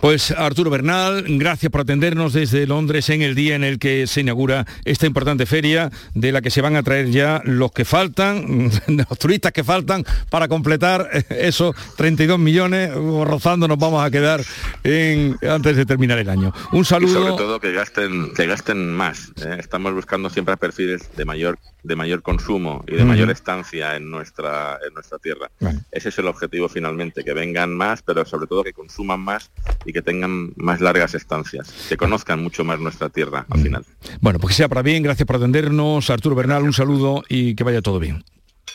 [0.00, 4.20] pues Arturo Bernal, gracias por atendernos desde Londres en el día en el que se
[4.20, 8.70] inaugura esta importante feria de la que se van a traer ya los que faltan,
[8.86, 14.42] los turistas que faltan para completar esos 32 millones, rozando nos vamos a quedar
[14.84, 16.52] en, antes de terminar el año.
[16.72, 17.10] Un saludo.
[17.10, 19.32] Y sobre todo que gasten, que gasten más.
[19.44, 19.56] ¿eh?
[19.58, 24.41] Estamos buscando siempre perfiles de mayor de mayor consumo y de mayor estancia en nuestra,
[24.86, 25.50] en nuestra tierra.
[25.90, 29.50] Ese es el objetivo finalmente, que vengan más, pero sobre todo que consuman más
[29.84, 33.84] y que tengan más largas estancias, que conozcan mucho más nuestra tierra al final.
[34.20, 36.10] Bueno, pues que sea para bien, gracias por atendernos.
[36.10, 38.24] Arturo Bernal, un saludo y que vaya todo bien.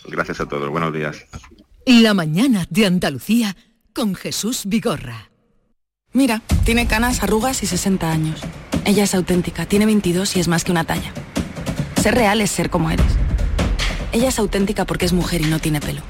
[0.07, 1.25] Gracias a todos, buenos días.
[1.85, 3.55] La mañana de Andalucía
[3.93, 5.29] con Jesús Vigorra.
[6.13, 8.41] Mira, tiene canas, arrugas y 60 años.
[8.85, 11.11] Ella es auténtica, tiene 22 y es más que una talla.
[12.01, 13.26] Ser real es ser como eres.
[14.11, 16.01] Ella es auténtica porque es mujer y no tiene pelo.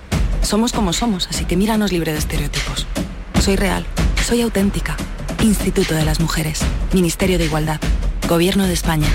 [0.41, 2.85] Somos como somos, así que míranos libre de estereotipos.
[3.41, 3.85] Soy real,
[4.25, 4.95] soy auténtica.
[5.43, 6.61] Instituto de las Mujeres,
[6.93, 7.79] Ministerio de Igualdad,
[8.27, 9.07] Gobierno de España.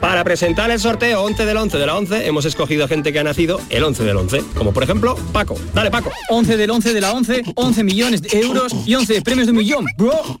[0.00, 3.24] Para presentar el sorteo 11 del 11 de la 11 hemos escogido gente que ha
[3.24, 5.56] nacido el 11 del 11, como por ejemplo Paco.
[5.74, 6.10] Dale Paco.
[6.30, 9.58] 11 del 11 de la 11, 11 millones de euros y 11 premios de un
[9.58, 10.40] millón, bro.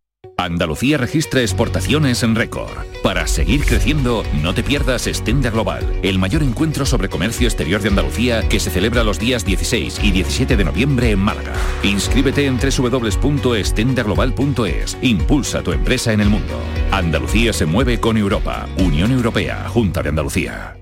[0.43, 2.71] Andalucía registra exportaciones en récord.
[3.03, 7.87] Para seguir creciendo, no te pierdas Estenda Global, el mayor encuentro sobre comercio exterior de
[7.89, 11.53] Andalucía que se celebra los días 16 y 17 de noviembre en Málaga.
[11.83, 14.97] Inscríbete en www.estendaglobal.es.
[15.01, 16.57] Impulsa tu empresa en el mundo.
[16.91, 18.67] Andalucía se mueve con Europa.
[18.77, 20.77] Unión Europea, Junta de Andalucía.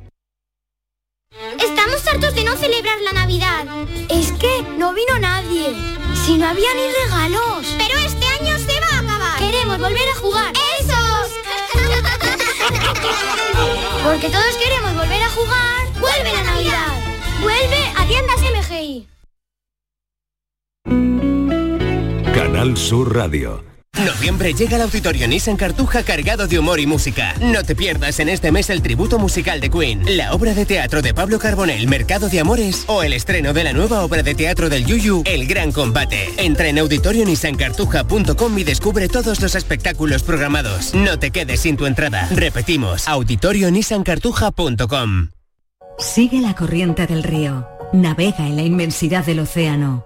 [1.62, 3.65] Estamos hartos de no celebrar la Navidad.
[4.10, 5.74] Es que no vino nadie.
[6.26, 7.76] Si no había ni regalos.
[7.78, 8.79] Pero este año se
[9.49, 10.53] Queremos volver a jugar.
[10.79, 11.31] ¡Esos!
[14.03, 15.88] Porque todos queremos volver a jugar.
[15.99, 16.93] ¡Vuelve la Navidad!
[17.41, 19.07] ¡Vuelve a tiendas MGI!
[22.31, 23.68] Canal Sur Radio.
[24.19, 27.36] Noviembre llega el Auditorio Nissan Cartuja cargado de humor y música.
[27.41, 31.02] No te pierdas en este mes el tributo musical de Queen, la obra de teatro
[31.02, 34.69] de Pablo Carbonell, Mercado de Amores, o el estreno de la nueva obra de teatro
[34.69, 36.34] del Yuyu, El Gran Combate.
[36.38, 40.93] Entra en auditorionissancartuja.com y descubre todos los espectáculos programados.
[40.93, 42.28] No te quedes sin tu entrada.
[42.32, 45.30] Repetimos, auditorionissancartuja.com.
[45.97, 47.67] Sigue la corriente del río.
[47.91, 50.06] Navega en la inmensidad del océano.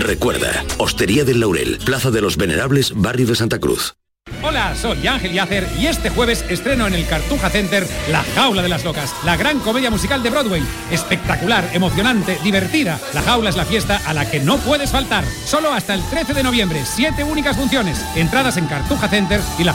[0.00, 3.94] Recuerda, Hostería del Laurel, Plaza de los Venerables, Barrio de Santa Cruz.
[4.42, 8.68] Hola, soy Ángel Yacer y este jueves estreno en el Cartuja Center La Jaula de
[8.68, 10.62] las Locas, la gran comedia musical de Broadway.
[10.90, 13.00] Espectacular, emocionante, divertida.
[13.14, 15.24] La Jaula es la fiesta a la que no puedes faltar.
[15.44, 18.04] Solo hasta el 13 de noviembre, siete únicas funciones.
[18.14, 19.74] Entradas en Cartuja Center y la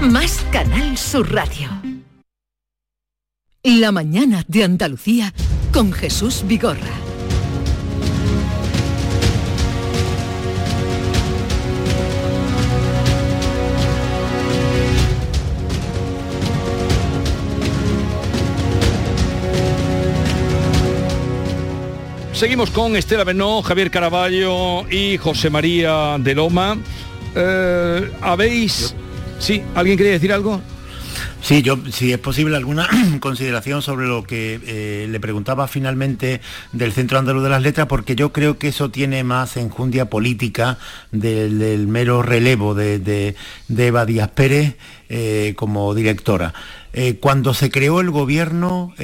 [0.00, 1.68] más Canal Sur Radio.
[3.62, 5.32] La mañana de Andalucía
[5.72, 7.02] con Jesús Vigorra.
[22.32, 26.76] Seguimos con Estela Benó, Javier Caraballo y José María de Loma.
[27.36, 28.96] Eh, ¿Habéis...
[29.42, 30.60] Sí, ¿alguien quería decir algo?
[31.40, 32.88] Sí, yo, si es posible, alguna
[33.20, 38.14] consideración sobre lo que eh, le preguntaba finalmente del Centro Andaluz de las Letras, porque
[38.14, 40.78] yo creo que eso tiene más enjundia política
[41.10, 43.34] del, mero relevo de,
[43.76, 44.76] Eva Díaz Pérez
[45.08, 46.54] eh, como directora.
[46.92, 48.94] Eh, cuando se creó el gobierno,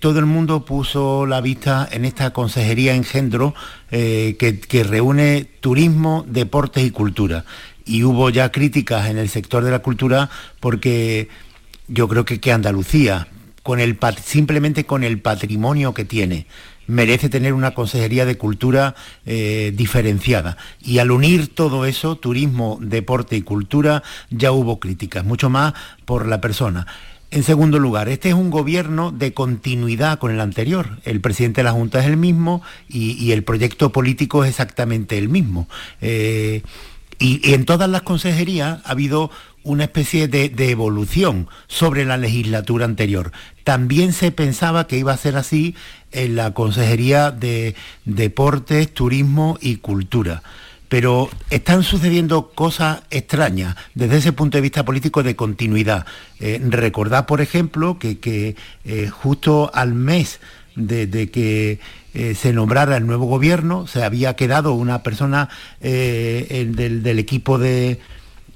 [0.00, 3.54] todo el mundo puso la vista en esta consejería engendro
[3.90, 7.44] eh, que reúne turismo, deportes y cultura.
[7.86, 10.28] Y hubo ya críticas en el sector de la cultura
[10.60, 11.28] porque
[11.88, 13.28] yo creo que, que Andalucía,
[13.62, 16.46] con el, simplemente con el patrimonio que tiene,
[16.86, 18.94] merece tener una consejería de cultura
[19.24, 20.56] eh, diferenciada.
[20.80, 26.26] Y al unir todo eso, turismo, deporte y cultura, ya hubo críticas, mucho más por
[26.26, 26.86] la persona.
[27.32, 31.00] En segundo lugar, este es un gobierno de continuidad con el anterior.
[31.04, 35.18] El presidente de la Junta es el mismo y, y el proyecto político es exactamente
[35.18, 35.68] el mismo.
[36.00, 36.62] Eh,
[37.18, 39.30] y, en todas las consejerías ha habido
[39.62, 43.32] una especie de, evolución sobre la legislatura anterior.
[43.64, 45.74] También se pensaba que iba a ser así
[46.12, 47.74] en la Consejería de
[48.04, 50.42] Deportes, Turismo y Cultura.
[50.88, 56.06] Pero están sucediendo cosas extrañas desde ese punto de vista político de continuidad.
[56.38, 60.38] Eh, recordad, por ejemplo, que, que, eh, justo al mes
[60.76, 61.80] de, de que
[62.14, 65.48] eh, se nombrara el nuevo gobierno, se había quedado una persona
[65.80, 67.98] eh, el del, del equipo de,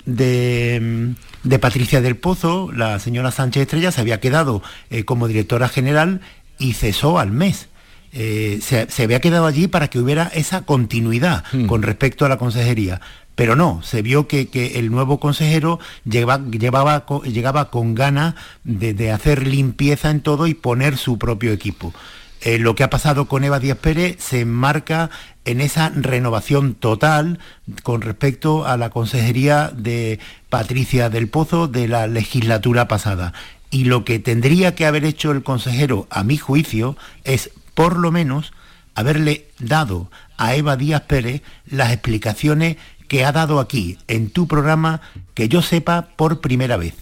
[0.04, 5.68] de, de Patricia del Pozo, la señora Sánchez Estrella, se había quedado eh, como directora
[5.68, 6.20] general
[6.58, 7.68] y cesó al mes.
[8.12, 13.00] Se, se había quedado allí para que hubiera esa continuidad con respecto a la consejería.
[13.40, 18.34] Pero no, se vio que, el nuevo consejero lleva- llevaba, llegaba con ganas
[18.64, 21.94] de, de hacer limpieza en todo y poner su propio equipo.
[22.42, 25.08] eh, lo que ha pasado con Eva Díaz Pérez se enmarca
[25.46, 27.38] en esa renovación total
[27.82, 30.18] con respecto a la consejería de
[30.50, 33.32] Patricia del Pozo de la legislatura pasada.
[33.70, 38.12] Y lo que tendría que haber hecho el consejero, a mi juicio, es por lo
[38.12, 38.52] menos
[38.94, 42.76] haberle dado a Eva Díaz Pérez las explicaciones
[43.10, 45.00] que ha dado aquí en tu programa,
[45.34, 46.94] que yo sepa por primera vez.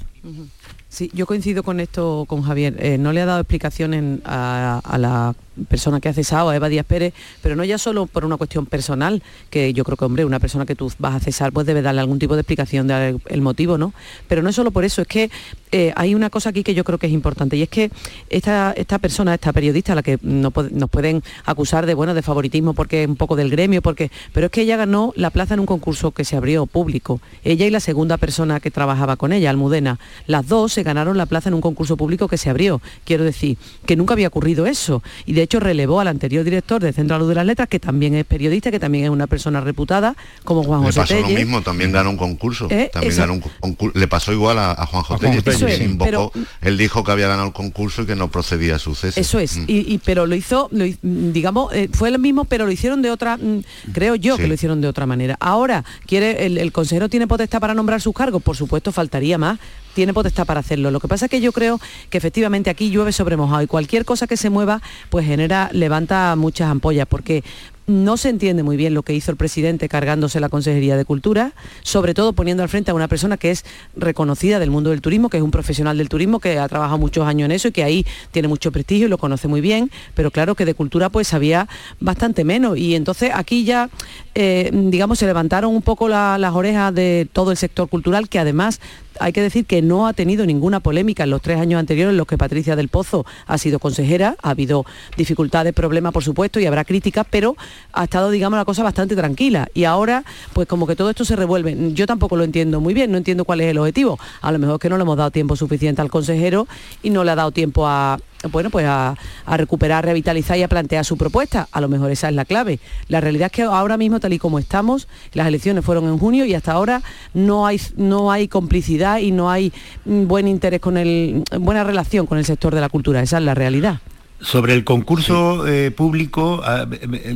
[0.88, 2.76] Sí, yo coincido con esto con Javier.
[2.78, 5.34] Eh, no le ha dado explicación a, a, la
[5.68, 8.66] persona que ha cesado, a Eva Díaz Pérez, pero no ya solo por una cuestión
[8.66, 11.82] personal, que yo creo que, hombre, una persona que tú vas a cesar, pues debe
[11.82, 13.92] darle algún tipo de explicación del motivo, ¿no?
[14.28, 15.30] Pero no es solo por eso, es que
[15.72, 17.90] eh, hay una cosa aquí que yo creo que es importante, y es que
[18.30, 22.22] esta, esta persona, esta periodista, a la que no, nos pueden acusar de, bueno, de
[22.22, 25.54] favoritismo porque es un poco del gremio, porque, pero es que ella ganó la plaza
[25.54, 27.20] en un concurso que se abrió público.
[27.44, 31.26] Ella y la segunda persona que trabajaba con ella, Almudena, las dos se ganaron la
[31.26, 32.80] plaza en un concurso público que se abrió.
[33.04, 35.02] Quiero decir, que nunca había ocurrido eso.
[35.26, 37.80] Y de hecho relevó al anterior director del Centro de Luz de las Letras, que
[37.80, 41.28] también es periodista, que también es una persona reputada, como Juan José Le pasó lo
[41.28, 42.68] mismo, también ganó un concurso.
[42.70, 43.98] Eh, también ganó un concurso.
[43.98, 45.84] Le pasó igual a, a Juan José Telle.
[45.84, 48.94] invocó, pero, él dijo que había ganado el concurso y que no procedía a su
[48.94, 49.20] cese.
[49.20, 49.64] Eso es, mm.
[49.66, 53.10] y, y, pero lo hizo, lo, digamos, eh, fue el mismo, pero lo hicieron de
[53.10, 54.42] otra, mm, creo yo sí.
[54.42, 55.36] que lo hicieron de otra manera.
[55.40, 59.58] Ahora, quiere el, el consejero tiene potestad para nombrar sus cargos, por supuesto, faltaría más,
[59.94, 60.90] tiene potestad para hacerlo.
[60.90, 61.80] Lo que pasa es que yo creo
[62.10, 64.80] que efectivamente aquí llueve sobre mojado y cualquier cosa que se mueva
[65.10, 65.28] pues
[65.72, 67.44] levanta muchas ampollas, porque
[67.88, 71.52] no se entiende muy bien lo que hizo el presidente cargándose la Consejería de Cultura,
[71.82, 73.64] sobre todo poniendo al frente a una persona que es
[73.96, 77.26] reconocida del mundo del turismo, que es un profesional del turismo, que ha trabajado muchos
[77.26, 80.30] años en eso y que ahí tiene mucho prestigio y lo conoce muy bien, pero
[80.30, 81.66] claro que de cultura pues sabía
[81.98, 82.76] bastante menos.
[82.76, 83.88] Y entonces aquí ya,
[84.34, 88.38] eh, digamos, se levantaron un poco la, las orejas de todo el sector cultural, que
[88.38, 88.80] además
[89.20, 92.16] hay que decir que no ha tenido ninguna polémica en los tres años anteriores en
[92.16, 94.36] los que Patricia del Pozo ha sido consejera.
[94.42, 94.84] Ha habido
[95.16, 97.56] dificultades, problemas, por supuesto, y habrá críticas, pero
[97.92, 99.68] ha estado, digamos, la cosa bastante tranquila.
[99.74, 101.92] Y ahora, pues como que todo esto se revuelve.
[101.92, 104.18] Yo tampoco lo entiendo muy bien, no entiendo cuál es el objetivo.
[104.40, 106.68] A lo mejor que no le hemos dado tiempo suficiente al consejero
[107.02, 108.18] y no le ha dado tiempo a,
[108.50, 109.16] bueno, pues a,
[109.46, 111.68] recuperar, revitalizar y a plantear su propuesta.
[111.72, 112.78] A lo mejor esa es la clave.
[113.08, 116.44] La realidad es que ahora mismo, tal y como estamos, las elecciones fueron en junio
[116.44, 117.02] y hasta ahora
[117.34, 119.72] no hay, no hay complicidad y no hay
[120.04, 123.22] buen interés con el, buena relación con el sector de la cultura.
[123.22, 124.00] Esa es la realidad.
[124.40, 126.62] Sobre el concurso eh, público,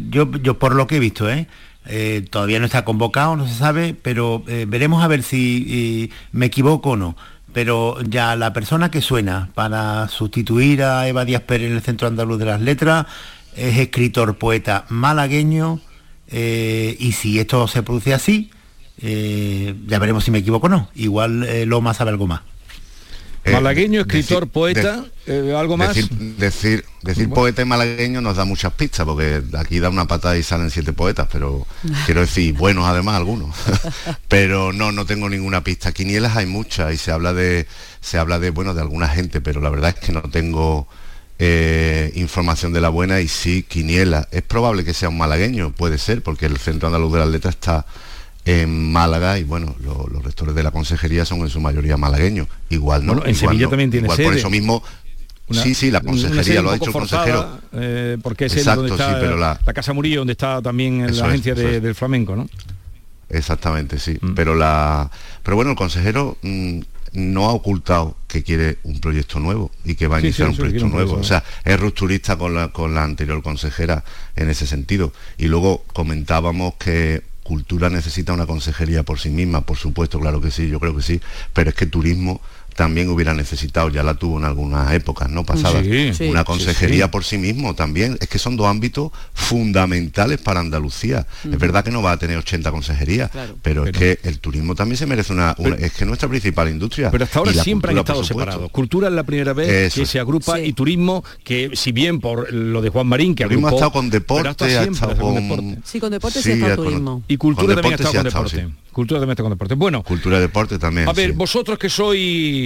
[0.09, 1.49] yo, yo por lo que he visto, ¿eh?
[1.87, 5.67] Eh, todavía no está convocado, no se sabe, pero eh, veremos a ver si
[6.11, 7.17] eh, me equivoco o no
[7.53, 12.09] pero ya la persona que suena para sustituir a Eva Díaz Pérez en el Centro
[12.09, 13.05] Andaluz de las Letras
[13.55, 15.79] es escritor, poeta malagueño,
[16.31, 18.51] y si esto se produce así,
[18.97, 20.89] ya veremos si me equivoco o no.
[20.95, 22.41] Igual Loma sabe algo más.
[23.51, 25.95] Malagueño, escritor, decir, poeta, de, eh, algo más.
[25.95, 27.35] Decir, decir, decir bueno.
[27.35, 30.93] poeta y malagueño nos da muchas pistas, porque aquí da una patada y salen siete
[30.93, 31.67] poetas, pero
[32.07, 33.55] quiero decir, buenos además algunos.
[34.29, 35.93] pero no, no tengo ninguna pista.
[35.93, 37.67] Quinielas hay muchas y se habla de,
[38.01, 40.87] se habla de, bueno, de alguna gente, pero la verdad es que no tengo
[41.39, 44.29] eh, información de la buena y sí, Quiniela.
[44.31, 47.55] Es probable que sea un malagueño, puede ser, porque el Centro Andaluz de las Letras
[47.55, 47.87] está
[48.45, 52.49] en Málaga y bueno, lo, los rectores de la consejería son en su mayoría malagueños.
[52.71, 53.15] Igual no.
[53.15, 54.27] Bueno, en igual Sevilla no, también tiene igual sede.
[54.27, 54.83] por eso mismo.
[55.49, 57.61] Una, sí, sí, la consejería lo ha dicho el consejero.
[57.73, 60.63] Eh, porque es Exacto, el donde está sí, pero la, la, Casa Murillo, donde está
[60.63, 61.83] también la agencia es, de, es.
[61.83, 62.49] del flamenco, ¿no?
[63.29, 64.19] Exactamente, sí.
[64.21, 64.35] Mm.
[64.35, 65.11] Pero la
[65.43, 66.81] pero bueno, el consejero mmm,
[67.13, 70.53] no ha ocultado que quiere un proyecto nuevo y que va a sí, iniciar sí,
[70.53, 71.15] un proyecto un nuevo.
[71.15, 74.05] O sea, es rupturista con la, con la anterior consejera
[74.37, 75.13] en ese sentido.
[75.39, 77.23] Y luego comentábamos que
[77.53, 81.03] cultura necesita una consejería por sí misma, por supuesto, claro que sí, yo creo que
[81.03, 81.21] sí,
[81.53, 82.41] pero es que turismo
[82.75, 85.45] también hubiera necesitado, ya la tuvo en algunas épocas, ¿no?
[85.45, 88.17] Pasadas, sí, una consejería sí, por sí mismo también.
[88.21, 91.27] Es que son dos ámbitos fundamentales para Andalucía.
[91.45, 91.53] Uh -huh.
[91.55, 94.39] Es verdad que no va a tener 80 consejerías, claro, pero, pero, es que el
[94.39, 97.11] turismo también se merece una, una pero, es que nuestra principal industria.
[97.11, 98.71] Pero hasta ahora siempre cultura, han estado separados.
[98.71, 100.01] Cultura es la primera vez Eso.
[100.01, 103.69] que se agrupa y turismo, que si bien por lo de Juan Marín, que turismo
[103.69, 105.35] agrupó, ha estado con deporte, ha estado con...
[105.35, 105.79] con deporte.
[105.85, 107.23] Sí, con deporte sí, ha estado turismo.
[107.29, 108.83] Y cultura también ha estado con deporte.
[108.93, 109.75] Cultura también está con deporte.
[109.75, 110.03] Bueno.
[110.03, 111.09] Cultura y deporte también.
[111.09, 112.62] A ver, vosotros que sois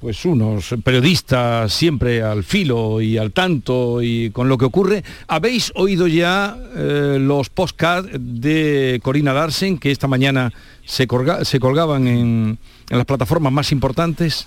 [0.00, 5.72] pues unos periodistas siempre al filo y al tanto y con lo que ocurre, ¿habéis
[5.74, 10.52] oído ya eh, los podcasts de Corina Larsen que esta mañana
[10.84, 12.58] se, colga se colgaban en,
[12.90, 14.46] en, las plataformas más importantes?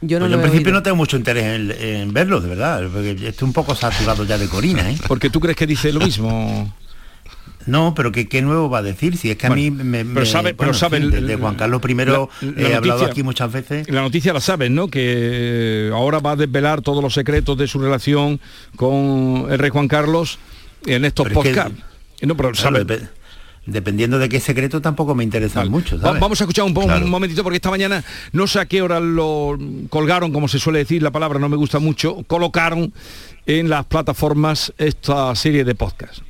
[0.00, 0.78] Yo, no pues yo en principio oído.
[0.80, 4.36] no tengo mucho interés en, en, verlo, de verdad, porque estoy un poco saturado ya
[4.36, 4.90] de Corina.
[4.90, 4.98] ¿eh?
[5.08, 6.74] Porque tú crees que dice lo mismo.
[7.66, 9.16] No, pero ¿qué, qué nuevo va a decir?
[9.16, 11.96] Si es que a mí me, pero sabe, pero sabe desde Juan Carlos I
[12.58, 13.88] he hablado aquí muchas veces.
[13.90, 14.88] La noticia la sabes, ¿no?
[14.88, 18.40] Que ahora va a desvelar todos los secretos de su relación
[18.76, 20.38] con el rey Juan Carlos
[20.86, 21.74] en estos podcasts.
[22.22, 22.84] No, pero sabe,
[23.66, 25.98] dependiendo de qué secreto tampoco me interesa mucho.
[25.98, 29.58] Vamos a escuchar un, un, momentito porque esta mañana no sé a qué hora lo
[29.88, 32.92] colgaron, como se suele decir, la palabra no me gusta mucho, colocaron
[33.46, 36.22] en las plataformas esta serie de podcasts.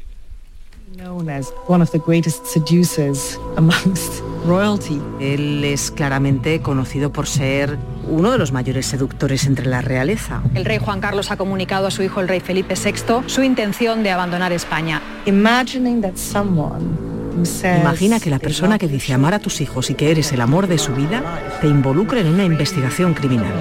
[5.21, 7.79] Él es claramente conocido por ser
[8.09, 10.43] uno de los mayores seductores entre la realeza.
[10.55, 14.03] El rey Juan Carlos ha comunicado a su hijo el rey Felipe VI su intención
[14.03, 15.01] de abandonar España.
[15.27, 17.15] Imagining that someone
[17.81, 20.69] Imagina que la persona que dice amar a tus hijos y que eres el amor
[20.69, 21.23] de su vida
[21.61, 23.53] te involucre en una investigación criminal.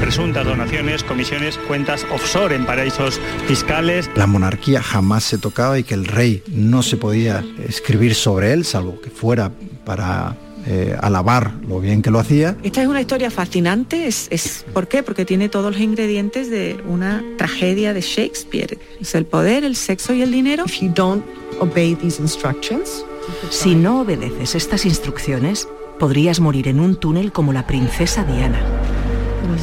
[0.00, 4.10] Presuntas donaciones, comisiones, cuentas offshore en paraísos fiscales.
[4.14, 8.64] La monarquía jamás se tocaba y que el rey no se podía escribir sobre él,
[8.64, 9.50] salvo que fuera
[9.84, 10.36] para
[10.66, 12.56] eh, alabar lo bien que lo hacía.
[12.62, 15.02] Esta es una historia fascinante, es, es, ¿por qué?
[15.02, 18.78] Porque tiene todos los ingredientes de una tragedia de Shakespeare.
[19.00, 20.64] Es el poder, el sexo y el dinero.
[20.66, 21.24] If you don't
[21.60, 23.04] obey these instructions,
[23.50, 28.60] si no obedeces estas instrucciones, podrías morir en un túnel como la princesa Diana.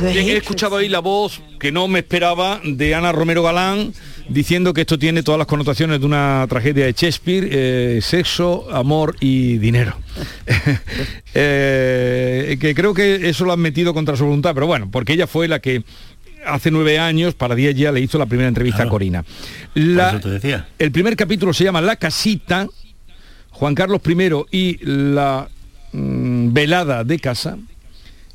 [0.04, 3.93] he escuchado ahí la voz que no me esperaba de Ana Romero Galán
[4.30, 9.15] diciendo que esto tiene todas las connotaciones de una tragedia de Shakespeare, eh, sexo, amor
[9.19, 9.95] y dinero.
[11.36, 15.26] Eh, que creo que eso lo han metido contra su voluntad, pero bueno, porque ella
[15.26, 15.84] fue la que
[16.45, 19.26] hace nueve años, para día ya le hizo la primera entrevista a Corina.
[20.30, 20.67] decía.
[20.78, 22.67] El primer capítulo se llama La casita,
[23.49, 25.49] Juan Carlos I y la
[25.91, 27.57] mm, velada de casa.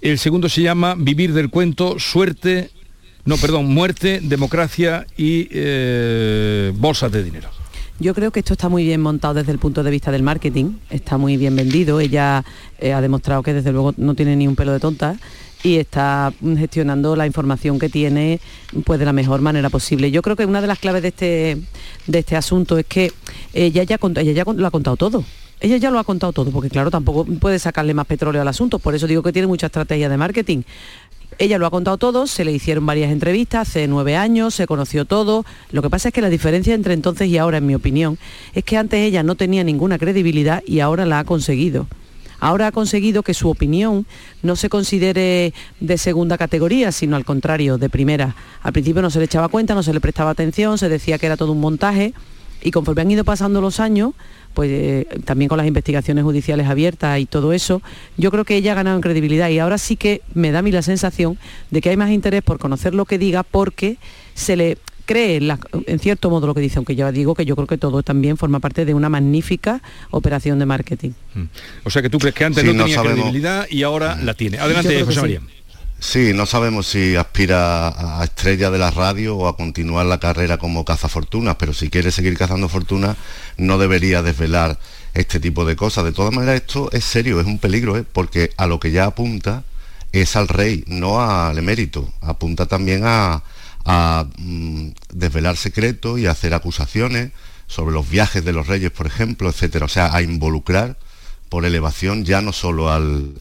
[0.00, 2.70] El segundo se llama Vivir del cuento, suerte,
[3.24, 7.48] no, perdón, muerte, democracia y eh, bolsas de dinero.
[8.00, 10.74] Yo creo que esto está muy bien montado desde el punto de vista del marketing,
[10.88, 12.44] está muy bien vendido, ella
[12.78, 15.16] eh, ha demostrado que desde luego no tiene ni un pelo de tonta
[15.64, 18.40] y está gestionando la información que tiene
[18.84, 20.10] pues de la mejor manera posible.
[20.12, 21.58] Yo creo que una de las claves de este,
[22.06, 23.12] de este asunto es que
[23.52, 25.24] ella ya, ella ya lo ha contado todo.
[25.60, 28.78] Ella ya lo ha contado todo, porque claro, tampoco puede sacarle más petróleo al asunto,
[28.78, 30.62] por eso digo que tiene mucha estrategia de marketing.
[31.38, 35.04] Ella lo ha contado todo, se le hicieron varias entrevistas hace nueve años, se conoció
[35.04, 35.44] todo.
[35.70, 38.18] Lo que pasa es que la diferencia entre entonces y ahora, en mi opinión,
[38.54, 41.86] es que antes ella no tenía ninguna credibilidad y ahora la ha conseguido.
[42.40, 44.06] Ahora ha conseguido que su opinión
[44.42, 48.36] no se considere de segunda categoría, sino al contrario, de primera.
[48.62, 51.26] Al principio no se le echaba cuenta, no se le prestaba atención, se decía que
[51.26, 52.14] era todo un montaje
[52.62, 54.14] y conforme han ido pasando los años,
[54.54, 57.82] pues eh, también con las investigaciones judiciales abiertas y todo eso,
[58.16, 60.62] yo creo que ella ha ganado en credibilidad y ahora sí que me da a
[60.62, 61.38] mí la sensación
[61.70, 63.98] de que hay más interés por conocer lo que diga porque
[64.34, 64.78] se le
[65.08, 65.40] cree
[65.86, 68.36] en, cierto modo lo que dice, aunque yo digo que yo creo que todo también
[68.36, 69.80] forma parte de una magnífica
[70.10, 71.12] operación de marketing.
[71.34, 71.44] Mm.
[71.84, 74.58] O sea que tú crees que antes no, tenía credibilidad y ahora la tiene.
[74.58, 75.40] Adelante, José María.
[76.00, 80.56] Sí, no sabemos si aspira a estrella de la radio o a continuar la carrera
[80.56, 83.16] como cazafortunas, pero si quiere seguir cazando fortunas
[83.56, 84.78] no debería desvelar
[85.14, 86.04] este tipo de cosas.
[86.04, 88.04] De todas maneras, esto es serio, es un peligro, ¿eh?
[88.04, 89.64] porque a lo que ya apunta
[90.12, 92.12] es al rey, no al emérito.
[92.20, 93.42] Apunta también a,
[94.38, 97.32] mm, desvelar secretos y a hacer acusaciones
[97.66, 99.86] sobre los viajes de los reyes, por ejemplo, etcétera.
[99.86, 100.96] O sea, a involucrar
[101.48, 103.34] por elevación ya no solo al,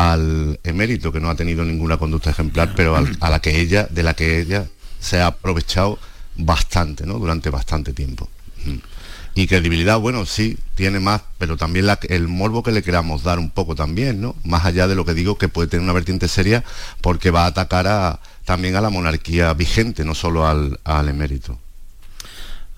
[0.00, 4.02] al emérito, que no ha tenido ninguna conducta ejemplar, pero a la que ella, de
[4.02, 4.66] la que ella
[4.98, 5.98] se ha aprovechado
[6.36, 7.18] bastante, ¿no?
[7.18, 8.26] Durante bastante tiempo.
[8.64, 8.78] Mm.
[9.34, 13.50] Y credibilidad, bueno, sí, tiene más, pero también el morbo que le queramos dar un
[13.50, 14.36] poco también, ¿no?
[14.42, 16.64] Más allá de lo que digo que puede tener una vertiente seria
[17.02, 21.58] porque va a atacar a, también a la monarquía vigente, no solo al, al emérito.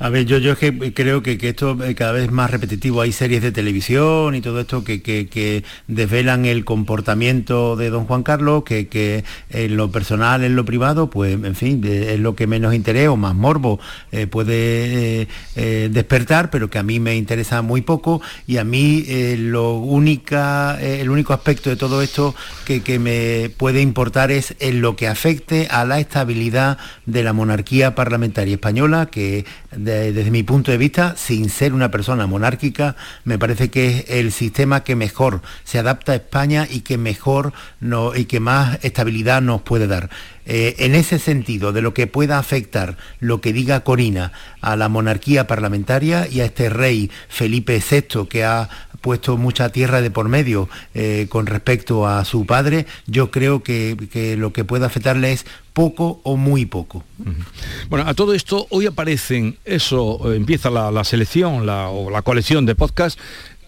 [0.03, 3.03] A ver, yo, yo es que creo que, esto cada vez es más repetitivo.
[3.03, 8.65] Hay series de televisión y todo esto que, desvelan el comportamiento de don Juan Carlos,
[8.65, 13.07] que, en lo personal, en lo privado, pues en fin, es lo que menos interés
[13.07, 13.79] o más morbo
[14.11, 18.65] eh, puede eh, eh, despertar, pero que a mí me interesa muy poco y a
[18.65, 19.05] mí
[19.37, 22.35] lo única, el único aspecto de todo esto
[22.65, 27.33] que, que me puede importar es en lo que afecte a la estabilidad de la
[27.33, 29.45] monarquía parlamentaria española, que
[30.13, 34.33] desde mi punto de vista, sin ser una persona monárquica, me parece que es el
[34.33, 37.53] sistema que mejor se adapta a España y que mejor
[38.15, 40.11] y que más estabilidad nos puede dar.
[40.45, 44.89] Eh, en ese sentido, de lo que pueda afectar lo que diga Corina a la
[44.89, 48.69] monarquía parlamentaria y a este rey Felipe VI que ha
[49.03, 53.97] puesto mucha tierra de por medio eh, con respecto a su padre, yo creo que,
[54.11, 55.45] que lo que puede afectarle es
[55.75, 57.05] poco o muy poco.
[57.91, 62.65] Bueno, a todo esto hoy aparecen, eso, eh, empieza la, selección la, o la colección
[62.65, 63.19] de podcast,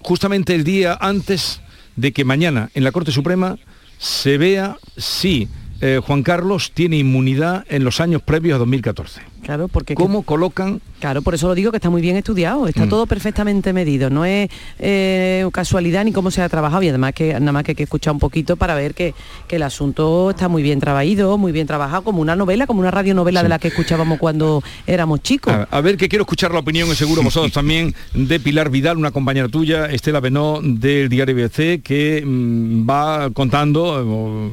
[0.01, 1.61] justamente el día antes
[1.97, 3.59] de que mañana en la Corte Suprema
[3.99, 5.49] se vea si
[5.81, 9.34] eh, Juan Carlos tiene inmunidad en los años previos a 2014.
[9.45, 9.95] Claro, porque...
[9.95, 12.89] ¿Cómo colocan Claro, por eso lo digo que está muy bien estudiado, está mm.
[12.89, 17.35] todo perfectamente medido, no es eh, casualidad ni cómo se ha trabajado y además que
[17.35, 19.13] nada más que hay que escuchar un poquito para ver que,
[19.51, 23.43] el asunto está muy bien trabajado, muy bien trabajado, como una novela, como una radionovela
[23.43, 25.55] de la que escuchábamos cuando éramos chicos.
[25.71, 29.49] A, ver, que quiero escuchar la opinión, seguro vosotros también, de Pilar Vidal, una compañera
[29.49, 34.01] tuya, Estela Benó, del diario BBC, que mm, va contando,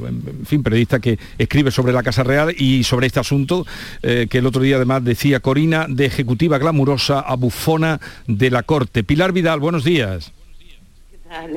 [0.07, 3.65] en fin, periodista que escribe sobre la Casa Real y sobre este asunto,
[4.03, 8.63] eh, que el otro día además decía Corina de ejecutiva glamurosa a bufona de la
[8.63, 9.03] corte.
[9.03, 10.31] Pilar Vidal, buenos días.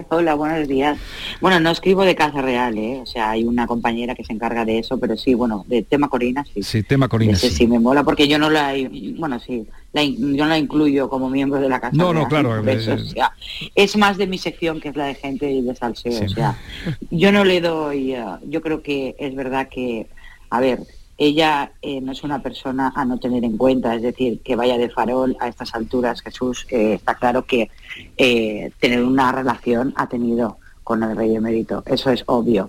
[0.08, 0.98] Hola, buenos días.
[1.40, 3.00] Bueno, no escribo de Casa Real, ¿eh?
[3.02, 6.08] o sea, hay una compañera que se encarga de eso, pero sí, bueno, de tema
[6.08, 6.62] Corina, sí.
[6.62, 7.50] Sí, tema Corina, sí.
[7.50, 7.66] sí.
[7.66, 8.72] me mola porque yo no la,
[9.16, 12.22] bueno, sí, yo no la incluyo como miembro de la Casa no, Real.
[12.22, 12.62] No, claro.
[13.74, 16.56] es más de mi sección que es la de gente y de salseo, o sea,
[17.10, 20.06] yo no le doy, eh, yo creo que es verdad que,
[20.50, 20.80] a ver,
[21.16, 24.78] ella eh, no es una persona a no tener en cuenta, es decir, que vaya
[24.78, 27.70] de farol a estas alturas, Jesús, eh, está claro que
[28.16, 32.68] eh, tener una relación ha tenido con el rey emérito, eso es obvio.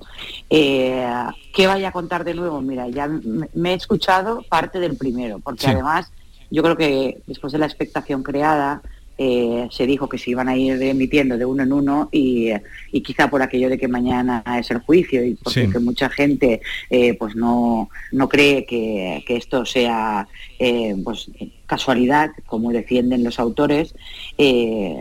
[0.49, 2.61] ¿Qué vaya a contar de nuevo?
[2.61, 6.11] Mira, ya me he escuchado parte del primero, porque además
[6.49, 8.81] yo creo que después de la expectación creada,
[9.17, 12.51] eh, se dijo que se iban a ir emitiendo de uno en uno y,
[13.03, 17.35] quizá por aquello de que mañana es el juicio y porque mucha gente eh, pues
[17.35, 20.27] no, no cree que, esto sea
[20.59, 21.29] eh, pues,
[21.65, 23.95] casualidad, como defienden los autores,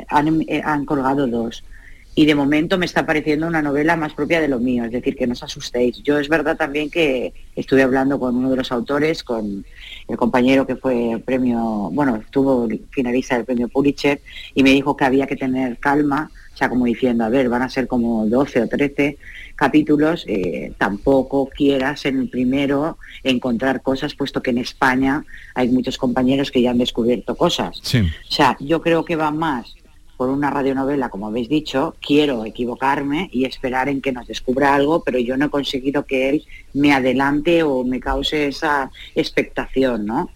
[0.08, 1.64] han, han colgado dos
[2.16, 5.16] y de momento me está pareciendo una novela más propia de lo mío, es decir,
[5.16, 6.00] que no os asustéis.
[6.02, 9.64] Yo es verdad también que estuve hablando con uno de los autores, con
[10.06, 14.20] el compañero que fue premio, bueno, estuvo finalista del premio Pulitzer,
[14.54, 17.62] y me dijo que había que tener calma, o sea, como diciendo, a ver, van
[17.62, 19.18] a ser como 12 o 13
[19.56, 25.98] capítulos, eh, tampoco quieras en el primero encontrar cosas, puesto que en España hay muchos
[25.98, 27.80] compañeros que ya han descubierto cosas.
[27.80, 29.73] O sea, yo creo que va más
[30.16, 35.02] por una radionovela, como habéis dicho, quiero equivocarme y esperar en que nos descubra algo,
[35.02, 40.30] pero yo no he conseguido que él me adelante o me cause esa expectación, ¿no?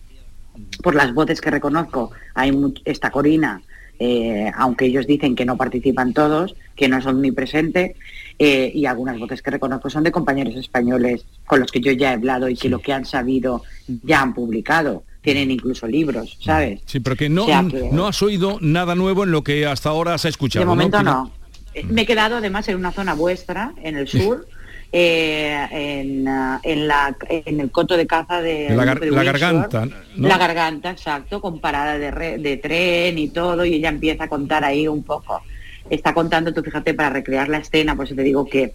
[0.82, 2.52] Por las voces que reconozco, hay
[2.84, 3.62] esta Corina,
[4.00, 7.96] eh, aunque ellos dicen que no participan todos, que no son ni presentes,
[8.38, 12.10] eh, y algunas voces que reconozco son de compañeros españoles con los que yo ya
[12.10, 13.62] he hablado y que lo que han sabido
[14.04, 16.80] ya han publicado tienen incluso libros, ¿sabes?
[16.86, 17.46] Sí, pero que no,
[17.92, 20.62] no has oído nada nuevo en lo que hasta ahora has escuchado.
[20.62, 21.32] De momento no.
[21.74, 24.46] Eh, me he quedado además en una zona vuestra, en el sur.
[24.90, 30.90] Eh, en, uh, en, la, en el coto de caza de la, garganta la garganta
[30.90, 35.02] exacto con parada de, de tren y todo y ella empieza a contar ahí un
[35.02, 35.42] poco
[35.90, 38.72] está contando tú fíjate para recrear la escena por eso te digo que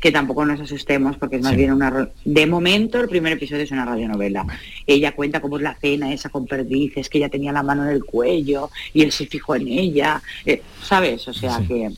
[0.00, 2.10] que tampoco nos asustemos porque es más bien una...
[2.24, 4.46] De momento el primer episodio es una radionovela.
[4.86, 7.90] Ella cuenta cómo es la cena esa con perdices, que ella tenía la mano en
[7.90, 11.26] el cuello y él se fijó en ella, eh, ¿sabes?
[11.28, 11.90] O sea que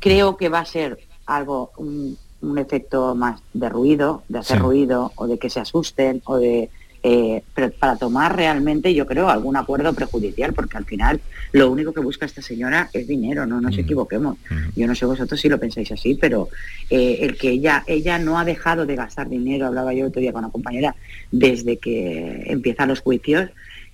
[0.00, 5.12] creo que va a ser algo, un, un efecto más de ruido, de hacer ruido
[5.16, 6.70] o de que se asusten o de
[7.02, 11.20] eh, pero para tomar realmente, yo creo, algún acuerdo prejudicial, porque al final
[11.52, 14.36] lo único que busca esta señora es dinero, no nos equivoquemos.
[14.74, 16.48] Yo no sé vosotros si lo pensáis así, pero
[16.90, 20.32] eh, el que ella, ella no ha dejado de gastar dinero, hablaba yo otro día
[20.32, 20.96] con una compañera,
[21.30, 23.48] desde que empiezan los juicios,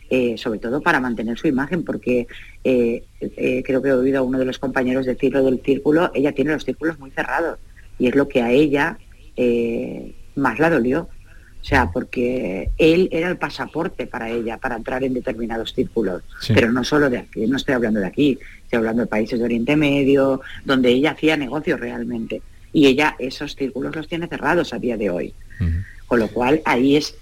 [0.09, 2.27] eh, sobre todo para mantener su imagen, porque
[2.63, 6.65] creo que he oído a uno de los compañeros decirlo del círculo, ella tiene los
[6.65, 7.59] círculos muy cerrados
[7.99, 8.99] y es lo que a ella
[10.37, 11.09] más la dolió
[11.65, 16.23] o sea, porque él era el pasaporte para ella, para entrar en determinados círculos.
[16.49, 19.47] Pero no solo de aquí, no estoy hablando de aquí, estoy hablando de países de
[19.47, 22.43] Oriente Medio, donde ella hacía negocios realmente.
[22.75, 25.33] Y ella esos círculos los tiene cerrados a día de hoy.
[26.07, 27.15] Con lo cual ahí es,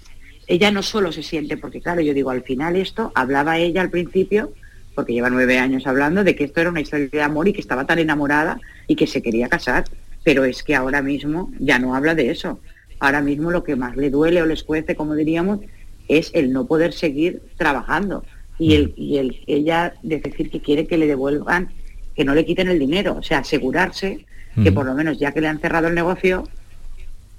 [0.45, 3.91] ella no solo se siente, porque claro, yo digo, al final esto, hablaba ella al
[3.91, 4.51] principio,
[4.93, 7.61] porque lleva nueve años hablando de que esto era una historia de amor y que
[7.61, 9.85] estaba tan enamorada y que se quería casar.
[10.25, 12.59] Pero es que ahora mismo ya no habla de eso
[13.03, 15.59] ahora mismo lo que más le duele o les cuece, como diríamos,
[16.07, 18.23] es el no poder seguir trabajando.
[18.57, 21.69] Y, el, y el, ella de decir que quiere que le devuelvan,
[22.15, 24.25] que no le quiten el dinero, o sea, asegurarse
[24.63, 26.47] que por lo menos ya que le han cerrado el negocio,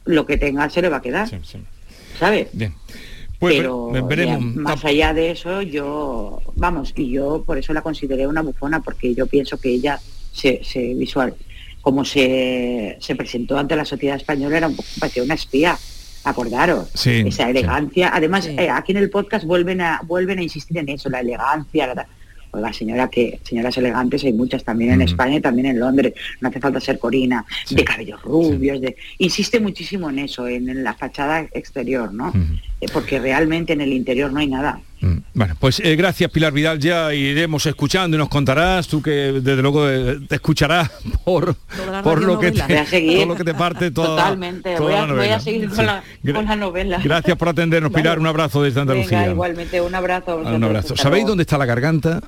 [0.05, 1.29] lo que tenga se le va a quedar.
[2.19, 2.49] ¿Sabes?
[2.53, 2.75] Bien.
[3.39, 3.61] Pues
[4.09, 8.81] Pero más allá de eso, yo, vamos, y yo por eso la consideré una bufona,
[8.83, 9.99] porque yo pienso que ella
[10.33, 11.35] se, se visual,
[11.85, 15.79] como se, se presentó ante la sociedad española, era un poco, parecía una espía.
[16.27, 17.51] Acordaros, Sí, esa sí.
[17.51, 18.11] elegancia.
[18.15, 21.95] Además, eh, aquí en el podcast vuelven a, vuelven a insistir en eso, la elegancia.
[21.95, 22.07] la-
[22.51, 26.15] Oiga, señora, que señoras elegantes hay muchas también en España y también en Londres.
[26.41, 28.81] No hace falta ser corina, de cabellos rubios.
[28.81, 28.97] De...
[29.19, 32.33] Insiste muchísimo en eso, en, en la fachada exterior, ¿no?
[32.93, 34.81] Porque realmente en el interior no hay nada.
[35.35, 39.11] Bueno, pues eh, gracias Pilar Vidal, ya iremos escuchando y nos contarás, tú que
[39.43, 40.91] desde luego eh, te escucharás
[41.25, 41.55] por,
[42.03, 44.75] por lo que te, Voy lo que te parte toda, Totalmente.
[44.77, 45.37] toda Voy a, la voy novela.
[45.37, 45.83] a seguir con, Sí.
[45.85, 47.01] la, con la novela.
[47.05, 49.19] Gracias por atendernos, Pilar, un abrazo desde Andalucía.
[49.19, 50.33] Venga, igualmente, un abrazo.
[50.33, 50.97] a Un abrazo.
[50.97, 52.23] ¿Sabéis dónde está la garganta?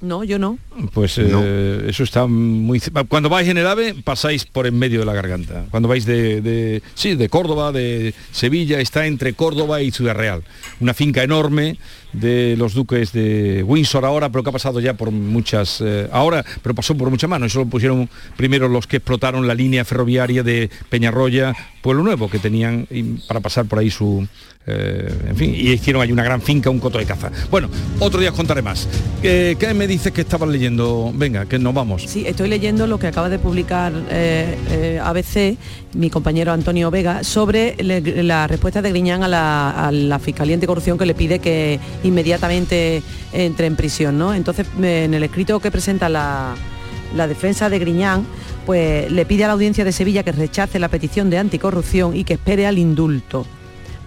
[0.00, 0.58] No, yo no.
[0.92, 2.80] Pues eh, eso está muy...
[3.08, 5.64] Cuando vais en el AVE pasáis por en medio de la garganta.
[5.72, 10.44] Cuando vais de, de- sí, de Córdoba, de Sevilla, está entre Córdoba y Ciudad Real.
[10.78, 11.78] Una finca enorme
[12.12, 15.80] de los duques de Windsor ahora, pero que ha pasado ya por muchas...
[15.80, 17.50] eh, ahora, pero pasó por muchas manos.
[17.50, 22.38] Eso lo pusieron primero los que explotaron la línea ferroviaria de Peñarroya, Pueblo Nuevo, que
[22.38, 22.86] tenían
[23.26, 24.28] para pasar por ahí su...
[24.68, 27.30] eh, en fin, y hicieron ahí una gran finca, un coto de caza.
[27.50, 27.68] Bueno,
[28.00, 28.86] otro día os contaré más.
[29.22, 31.10] Eh, ¿Qué me dices que estabas leyendo?
[31.14, 32.02] Venga, que nos vamos.
[32.06, 35.56] Sí, estoy leyendo lo que acaba de publicar eh, eh, ABC,
[35.94, 40.98] mi compañero Antonio Vega, sobre la respuesta de Griñán a la, a la Fiscalía Anticorrupción
[40.98, 43.02] que le pide que inmediatamente
[43.32, 44.18] entre en prisión.
[44.18, 44.34] ¿no?
[44.34, 46.54] Entonces, en el escrito que presenta la,
[47.16, 48.26] la defensa de Griñán,
[48.66, 52.24] pues le pide a la audiencia de Sevilla que rechace la petición de anticorrupción y
[52.24, 53.46] que espere al indulto,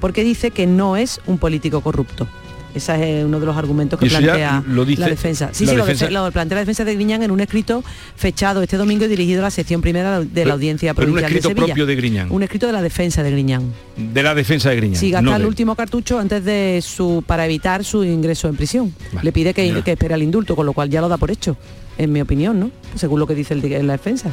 [0.01, 2.27] porque dice que no es un político corrupto.
[2.73, 5.49] Ese es uno de los argumentos que plantea lo dice la defensa.
[5.51, 7.83] Sí, la sí, lo defensa- defe- lo plantea la defensa de Griñán en un escrito
[8.15, 11.13] fechado este domingo y dirigido a la sección primera de Pero- la audiencia pero un
[11.15, 11.73] provincial escrito de Sevilla.
[11.73, 12.31] propio de Griñán.
[12.31, 13.73] Un escrito de la defensa de Griñán.
[13.97, 14.95] De la defensa de Griñán.
[15.01, 18.55] Sí, gasta no el de- último cartucho antes de su para evitar su ingreso en
[18.55, 18.93] prisión.
[19.21, 21.57] Le pide que, que espere el indulto, con lo cual ya lo da por hecho,
[21.97, 22.71] en mi opinión, ¿no?
[22.95, 24.31] Según lo que dice el, la defensa.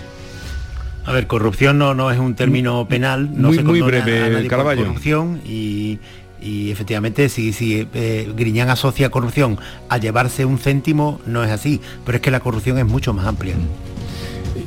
[1.08, 4.28] A ver, corrupción no, no es un término penal, no muy- se muy breve, a
[4.28, 4.82] nadie por Caraballo.
[4.84, 5.98] corrupción y,
[6.42, 11.80] y efectivamente si, si eh, Griñán asocia corrupción a llevarse un céntimo, no es así,
[12.04, 13.54] pero es que la corrupción es mucho más amplia.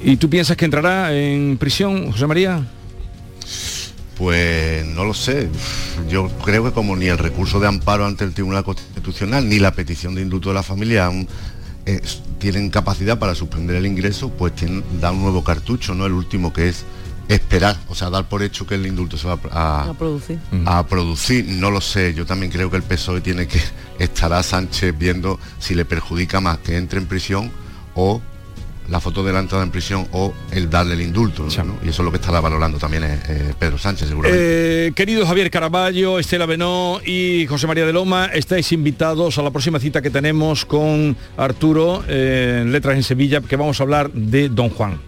[0.04, 2.66] ¿Y tú piensas que entrará en prisión, José María?
[4.18, 5.48] Pues no lo sé.
[6.10, 9.74] Yo creo que como ni el recurso de amparo ante el Tribunal Constitucional ni la
[9.74, 11.12] petición de indulto de la familia
[11.86, 12.02] eh,
[12.42, 16.08] tienen capacidad para suspender el ingreso, pues tienen, da un nuevo cartucho, ¿no?
[16.08, 16.84] El último que es
[17.30, 20.40] esperar, o sea, dar por hecho que el indulto se va a, A producir.
[20.66, 21.46] a producir.
[21.48, 23.62] No lo sé, yo también creo que el PSOE tiene que
[24.00, 27.52] estará Sánchez viendo si le perjudica más que entre en prisión
[27.94, 28.22] o
[28.92, 31.44] la foto de la entrada en prisión o el darle el indulto.
[31.44, 31.78] ¿no?
[31.84, 34.88] Y eso es lo que estará valorando también eh, eh, Pedro Sánchez, seguramente.
[34.88, 39.50] Eh, querido Javier Caraballo, Estela Benó y José María de Loma, estáis invitados a la
[39.52, 44.12] próxima cita que tenemos con Arturo eh, en Letras en Sevilla, que vamos a hablar
[44.12, 45.00] de Don Juan.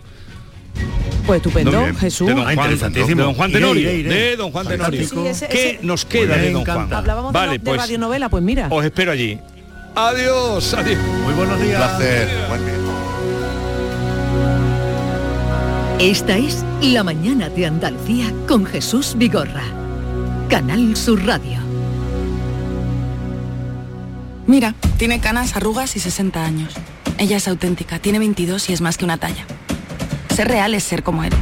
[1.27, 1.93] Pues estupendo, No.
[1.95, 2.27] Jesús.
[2.27, 3.81] De Don Juan, de Don Juan Tenorio.
[3.81, 4.09] iré, iré.
[4.13, 5.07] De Don Juan Tenorio.
[5.07, 6.93] Sí, ese- ¿Qué ese- nos queda Pues de Don Juan?
[6.93, 8.67] Hablábamos Vale, de, de pues radionovela, pues mira.
[8.71, 9.37] os espero allí.
[9.95, 10.99] Adiós, adiós.
[11.23, 11.77] Muy buenos Un días.
[11.81, 12.27] placer.
[12.49, 12.82] Buen día.
[15.99, 19.63] Esta es La mañana de Andalucía con Jesús Vigorra.
[20.49, 21.59] Canal Sur Radio.
[24.47, 26.73] Mira, tiene canas, arrugas y 60 años.
[27.19, 29.45] Ella es auténtica, tiene 22 y es más que una talla.
[30.35, 31.39] Ser real es ser como eres.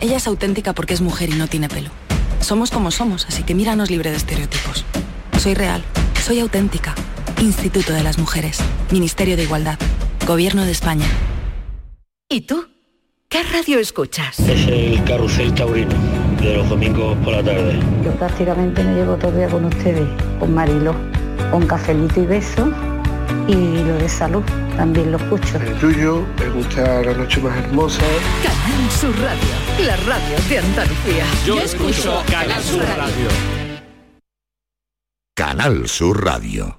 [0.00, 1.90] Ella es auténtica porque es mujer y no tiene pelo.
[2.40, 4.84] Somos como somos, así que míranos libre de estereotipos.
[5.38, 5.82] Soy real,
[6.22, 6.94] soy auténtica.
[7.40, 8.58] Instituto de las Mujeres,
[8.90, 9.78] Ministerio de Igualdad,
[10.26, 11.06] Gobierno de España.
[12.28, 12.66] ¿Y tú?
[13.30, 14.40] ¿Qué radio escuchas?
[14.40, 15.94] Es el carrusel taurino
[16.40, 17.78] de los domingos por la tarde.
[18.02, 20.08] Yo prácticamente me llevo todo el día con ustedes,
[20.40, 20.94] con Marilo,
[21.50, 22.72] con cafelito y beso
[23.46, 24.42] y lo de salud
[24.78, 25.58] también lo escucho.
[25.58, 28.00] El tuyo, me gusta la noche más hermosa.
[28.42, 31.24] Canal Sur Radio, la radio de Andalucía.
[31.44, 33.28] Yo escucho Canal Sur Radio.
[35.34, 36.78] Canal Sur Radio.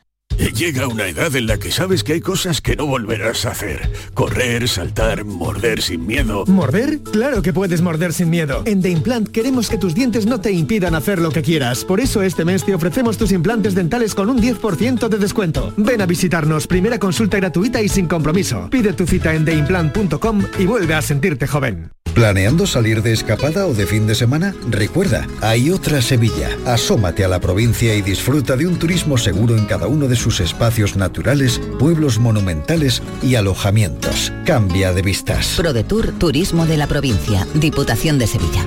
[0.49, 3.91] Llega una edad en la que sabes que hay cosas que no volverás a hacer.
[4.13, 6.45] Correr, saltar, morder sin miedo.
[6.47, 6.99] ¿Morder?
[6.99, 8.63] Claro que puedes morder sin miedo.
[8.65, 11.85] En The Implant queremos que tus dientes no te impidan hacer lo que quieras.
[11.85, 15.73] Por eso este mes te ofrecemos tus implantes dentales con un 10% de descuento.
[15.77, 18.67] Ven a visitarnos, primera consulta gratuita y sin compromiso.
[18.69, 21.91] Pide tu cita en theimplant.com y vuelve a sentirte joven.
[22.13, 24.53] ¿Planeando salir de escapada o de fin de semana?
[24.69, 26.49] Recuerda, hay otra Sevilla.
[26.65, 30.30] Asómate a la provincia y disfruta de un turismo seguro en cada uno de sus
[30.39, 34.31] espacios naturales, pueblos monumentales y alojamientos.
[34.45, 35.55] Cambia de vistas.
[35.57, 38.65] ProDetour Turismo de la Provincia, Diputación de Sevilla.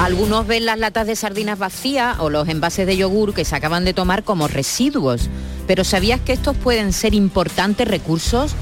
[0.00, 3.84] Algunos ven las latas de sardinas vacías o los envases de yogur que se acaban
[3.84, 5.28] de tomar como residuos,
[5.66, 8.54] pero ¿sabías que estos pueden ser importantes recursos?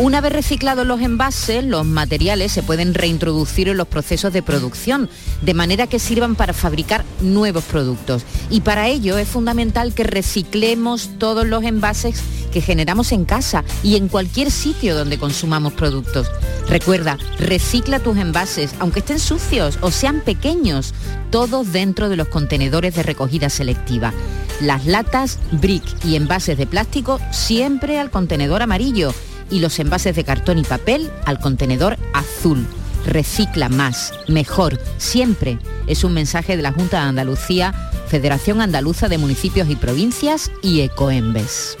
[0.00, 5.10] Una vez reciclados los envases, los materiales se pueden reintroducir en los procesos de producción,
[5.42, 8.22] de manera que sirvan para fabricar nuevos productos.
[8.48, 12.22] Y para ello es fundamental que reciclemos todos los envases
[12.52, 16.30] que generamos en casa y en cualquier sitio donde consumamos productos.
[16.68, 20.94] Recuerda, recicla tus envases, aunque estén sucios o sean pequeños,
[21.30, 24.12] todos dentro de los contenedores de recogida selectiva.
[24.60, 29.12] Las latas, brick y envases de plástico siempre al contenedor amarillo
[29.50, 32.66] y los envases de cartón y papel al contenedor azul.
[33.06, 35.58] Recicla más, mejor, siempre.
[35.86, 37.72] Es un mensaje de la Junta de Andalucía,
[38.08, 41.78] Federación Andaluza de Municipios y Provincias y Ecoembes.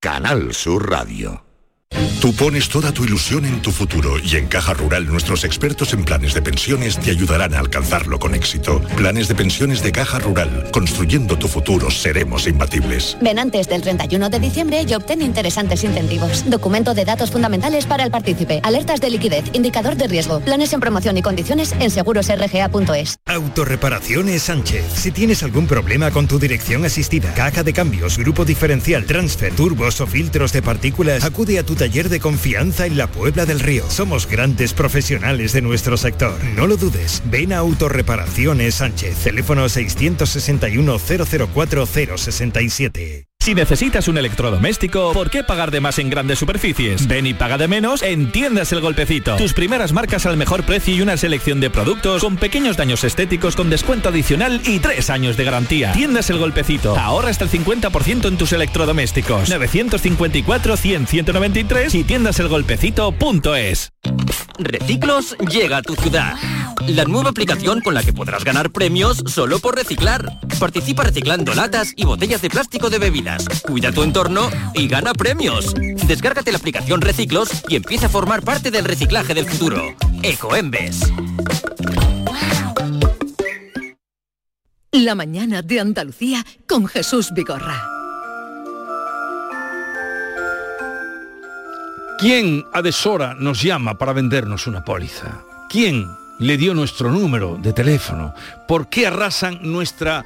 [0.00, 1.49] Canal Sur Radio.
[2.20, 6.04] Tú pones toda tu ilusión en tu futuro y en Caja Rural nuestros expertos en
[6.04, 8.82] planes de pensiones te ayudarán a alcanzarlo con éxito.
[8.94, 10.68] Planes de pensiones de Caja Rural.
[10.70, 13.16] Construyendo tu futuro seremos imbatibles.
[13.22, 16.44] Ven antes del 31 de diciembre y obtén interesantes incentivos.
[16.50, 18.60] Documento de datos fundamentales para el partícipe.
[18.64, 19.44] Alertas de liquidez.
[19.54, 20.40] Indicador de riesgo.
[20.40, 23.16] Planes en promoción y condiciones en segurosrga.es.
[23.24, 24.84] Autorreparaciones Sánchez.
[24.94, 30.02] Si tienes algún problema con tu dirección asistida, caja de cambios, grupo diferencial, transfer, turbos
[30.02, 33.88] o filtros de partículas, acude a tu taller de confianza en la Puebla del Río.
[33.88, 36.38] Somos grandes profesionales de nuestro sector.
[36.54, 37.22] No lo dudes.
[37.24, 39.16] Ven a Autorreparaciones Sánchez.
[39.24, 43.29] Teléfono 661 004 067.
[43.42, 47.06] Si necesitas un electrodoméstico, ¿por qué pagar de más en grandes superficies?
[47.06, 49.36] Ven y paga de menos en Tiendas El Golpecito.
[49.36, 53.56] Tus primeras marcas al mejor precio y una selección de productos con pequeños daños estéticos
[53.56, 55.92] con descuento adicional y tres años de garantía.
[55.92, 56.98] Tiendas El Golpecito.
[56.98, 59.50] Ahorra hasta el 50% en tus electrodomésticos.
[59.50, 63.92] 954-100-193 y tiendaselgolpecito.es.
[64.58, 66.34] Reciclos llega a tu ciudad.
[66.86, 70.38] La nueva aplicación con la que podrás ganar premios solo por reciclar.
[70.58, 72.98] Participa reciclando latas y botellas de plástico de
[73.62, 75.74] Cuida tu entorno y gana premios.
[76.06, 79.94] Descárgate la aplicación Reciclos y empieza a formar parte del reciclaje del futuro.
[80.22, 81.12] Ecoembes.
[84.92, 87.86] La mañana de Andalucía con Jesús Vigorra.
[92.18, 95.42] ¿Quién a deshora nos llama para vendernos una póliza?
[95.70, 96.06] ¿Quién
[96.38, 98.34] le dio nuestro número de teléfono?
[98.68, 100.24] ¿Por qué arrasan nuestra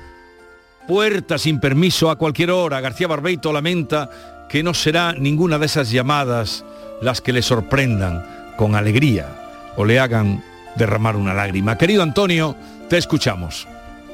[0.86, 2.80] puerta sin permiso a cualquier hora?
[2.80, 4.10] García Barbeito lamenta
[4.48, 6.64] que no será ninguna de esas llamadas
[7.00, 8.24] las que le sorprendan
[8.56, 10.42] con alegría o le hagan
[10.76, 11.76] derramar una lágrima.
[11.78, 12.56] Querido Antonio,
[12.88, 13.66] te escuchamos.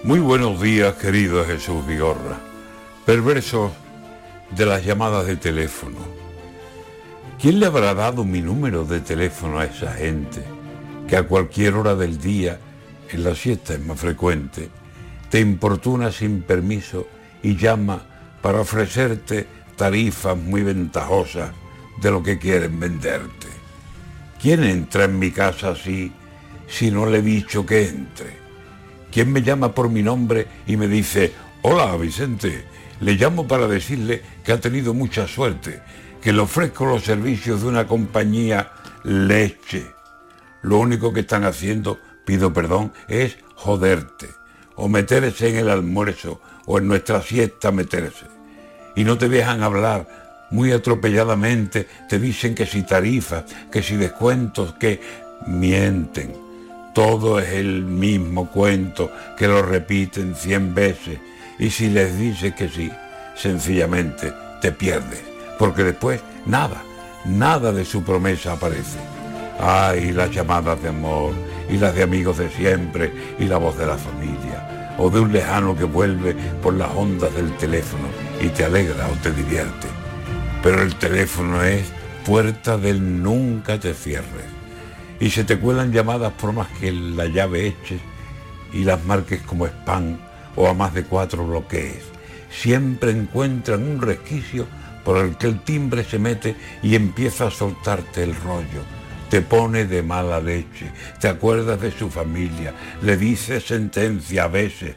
[0.02, 2.38] Muy buenos días, querido Jesús Vigorra.
[3.04, 3.72] Perverso
[4.50, 5.98] de las llamadas de teléfono.
[7.40, 10.42] ¿Quién le habrá dado mi número de teléfono a esa gente
[11.08, 12.58] que a cualquier hora del día,
[13.10, 14.68] en la siesta es más frecuente,
[15.30, 17.06] te importuna sin permiso
[17.42, 18.02] y llama
[18.42, 21.52] para ofrecerte tarifas muy ventajosas
[22.02, 23.46] de lo que quieren venderte?
[24.40, 26.12] ¿Quién entra en mi casa así
[26.66, 28.38] si no le he dicho que entre?
[29.10, 32.64] ¿Quién me llama por mi nombre y me dice, hola Vicente,
[33.00, 35.82] le llamo para decirle que ha tenido mucha suerte,
[36.20, 38.72] que le ofrezco los servicios de una compañía
[39.04, 39.86] leche.
[40.62, 44.28] Lo único que están haciendo, pido perdón, es joderte,
[44.80, 48.26] o meterse en el almuerzo, o en nuestra siesta meterse.
[48.96, 54.72] Y no te dejan hablar, muy atropelladamente te dicen que si tarifas, que si descuentos,
[54.74, 55.00] que
[55.46, 56.32] mienten.
[56.94, 61.20] Todo es el mismo cuento que lo repiten cien veces
[61.58, 62.90] y si les dices que sí,
[63.36, 65.22] sencillamente te pierdes,
[65.58, 66.82] porque después nada,
[67.26, 68.98] nada de su promesa aparece.
[69.60, 71.34] Ay, las llamadas de amor
[71.68, 74.69] y las de amigos de siempre y la voz de la familia,
[75.01, 78.07] o de un lejano que vuelve por las ondas del teléfono
[78.38, 79.88] y te alegra o te divierte.
[80.62, 81.90] Pero el teléfono es
[82.26, 84.44] puerta del nunca te cierres.
[85.18, 88.01] Y se te cuelan llamadas por más que la llave eches
[88.74, 90.18] y las marques como spam
[90.55, 92.05] o a más de cuatro bloquees.
[92.51, 94.66] Siempre encuentran un resquicio
[95.03, 98.99] por el que el timbre se mete y empieza a soltarte el rollo.
[99.30, 104.96] Te pone de mala leche, te acuerdas de su familia, le dices sentencia a veces,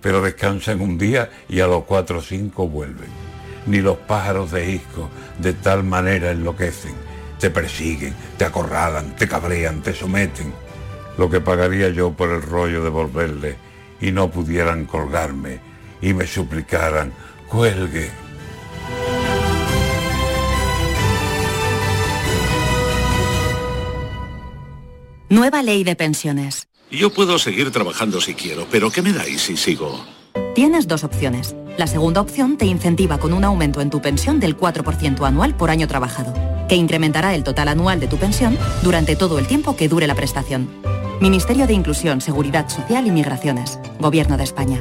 [0.00, 3.10] pero descansan un día y a los cuatro o cinco vuelven.
[3.66, 6.94] Ni los pájaros de isco de tal manera enloquecen,
[7.38, 10.50] te persiguen, te acorralan, te cabrean, te someten.
[11.18, 13.56] Lo que pagaría yo por el rollo de volverle
[14.00, 15.60] y no pudieran colgarme
[16.00, 17.12] y me suplicaran,
[17.48, 18.10] cuelgue,
[25.32, 26.68] Nueva ley de pensiones.
[26.90, 30.04] Yo puedo seguir trabajando si quiero, pero ¿qué me dais si sigo?
[30.54, 31.56] Tienes dos opciones.
[31.78, 35.70] La segunda opción te incentiva con un aumento en tu pensión del 4% anual por
[35.70, 36.34] año trabajado,
[36.68, 40.14] que incrementará el total anual de tu pensión durante todo el tiempo que dure la
[40.14, 40.68] prestación.
[41.22, 43.78] Ministerio de Inclusión, Seguridad Social y Migraciones.
[44.00, 44.78] Gobierno de España.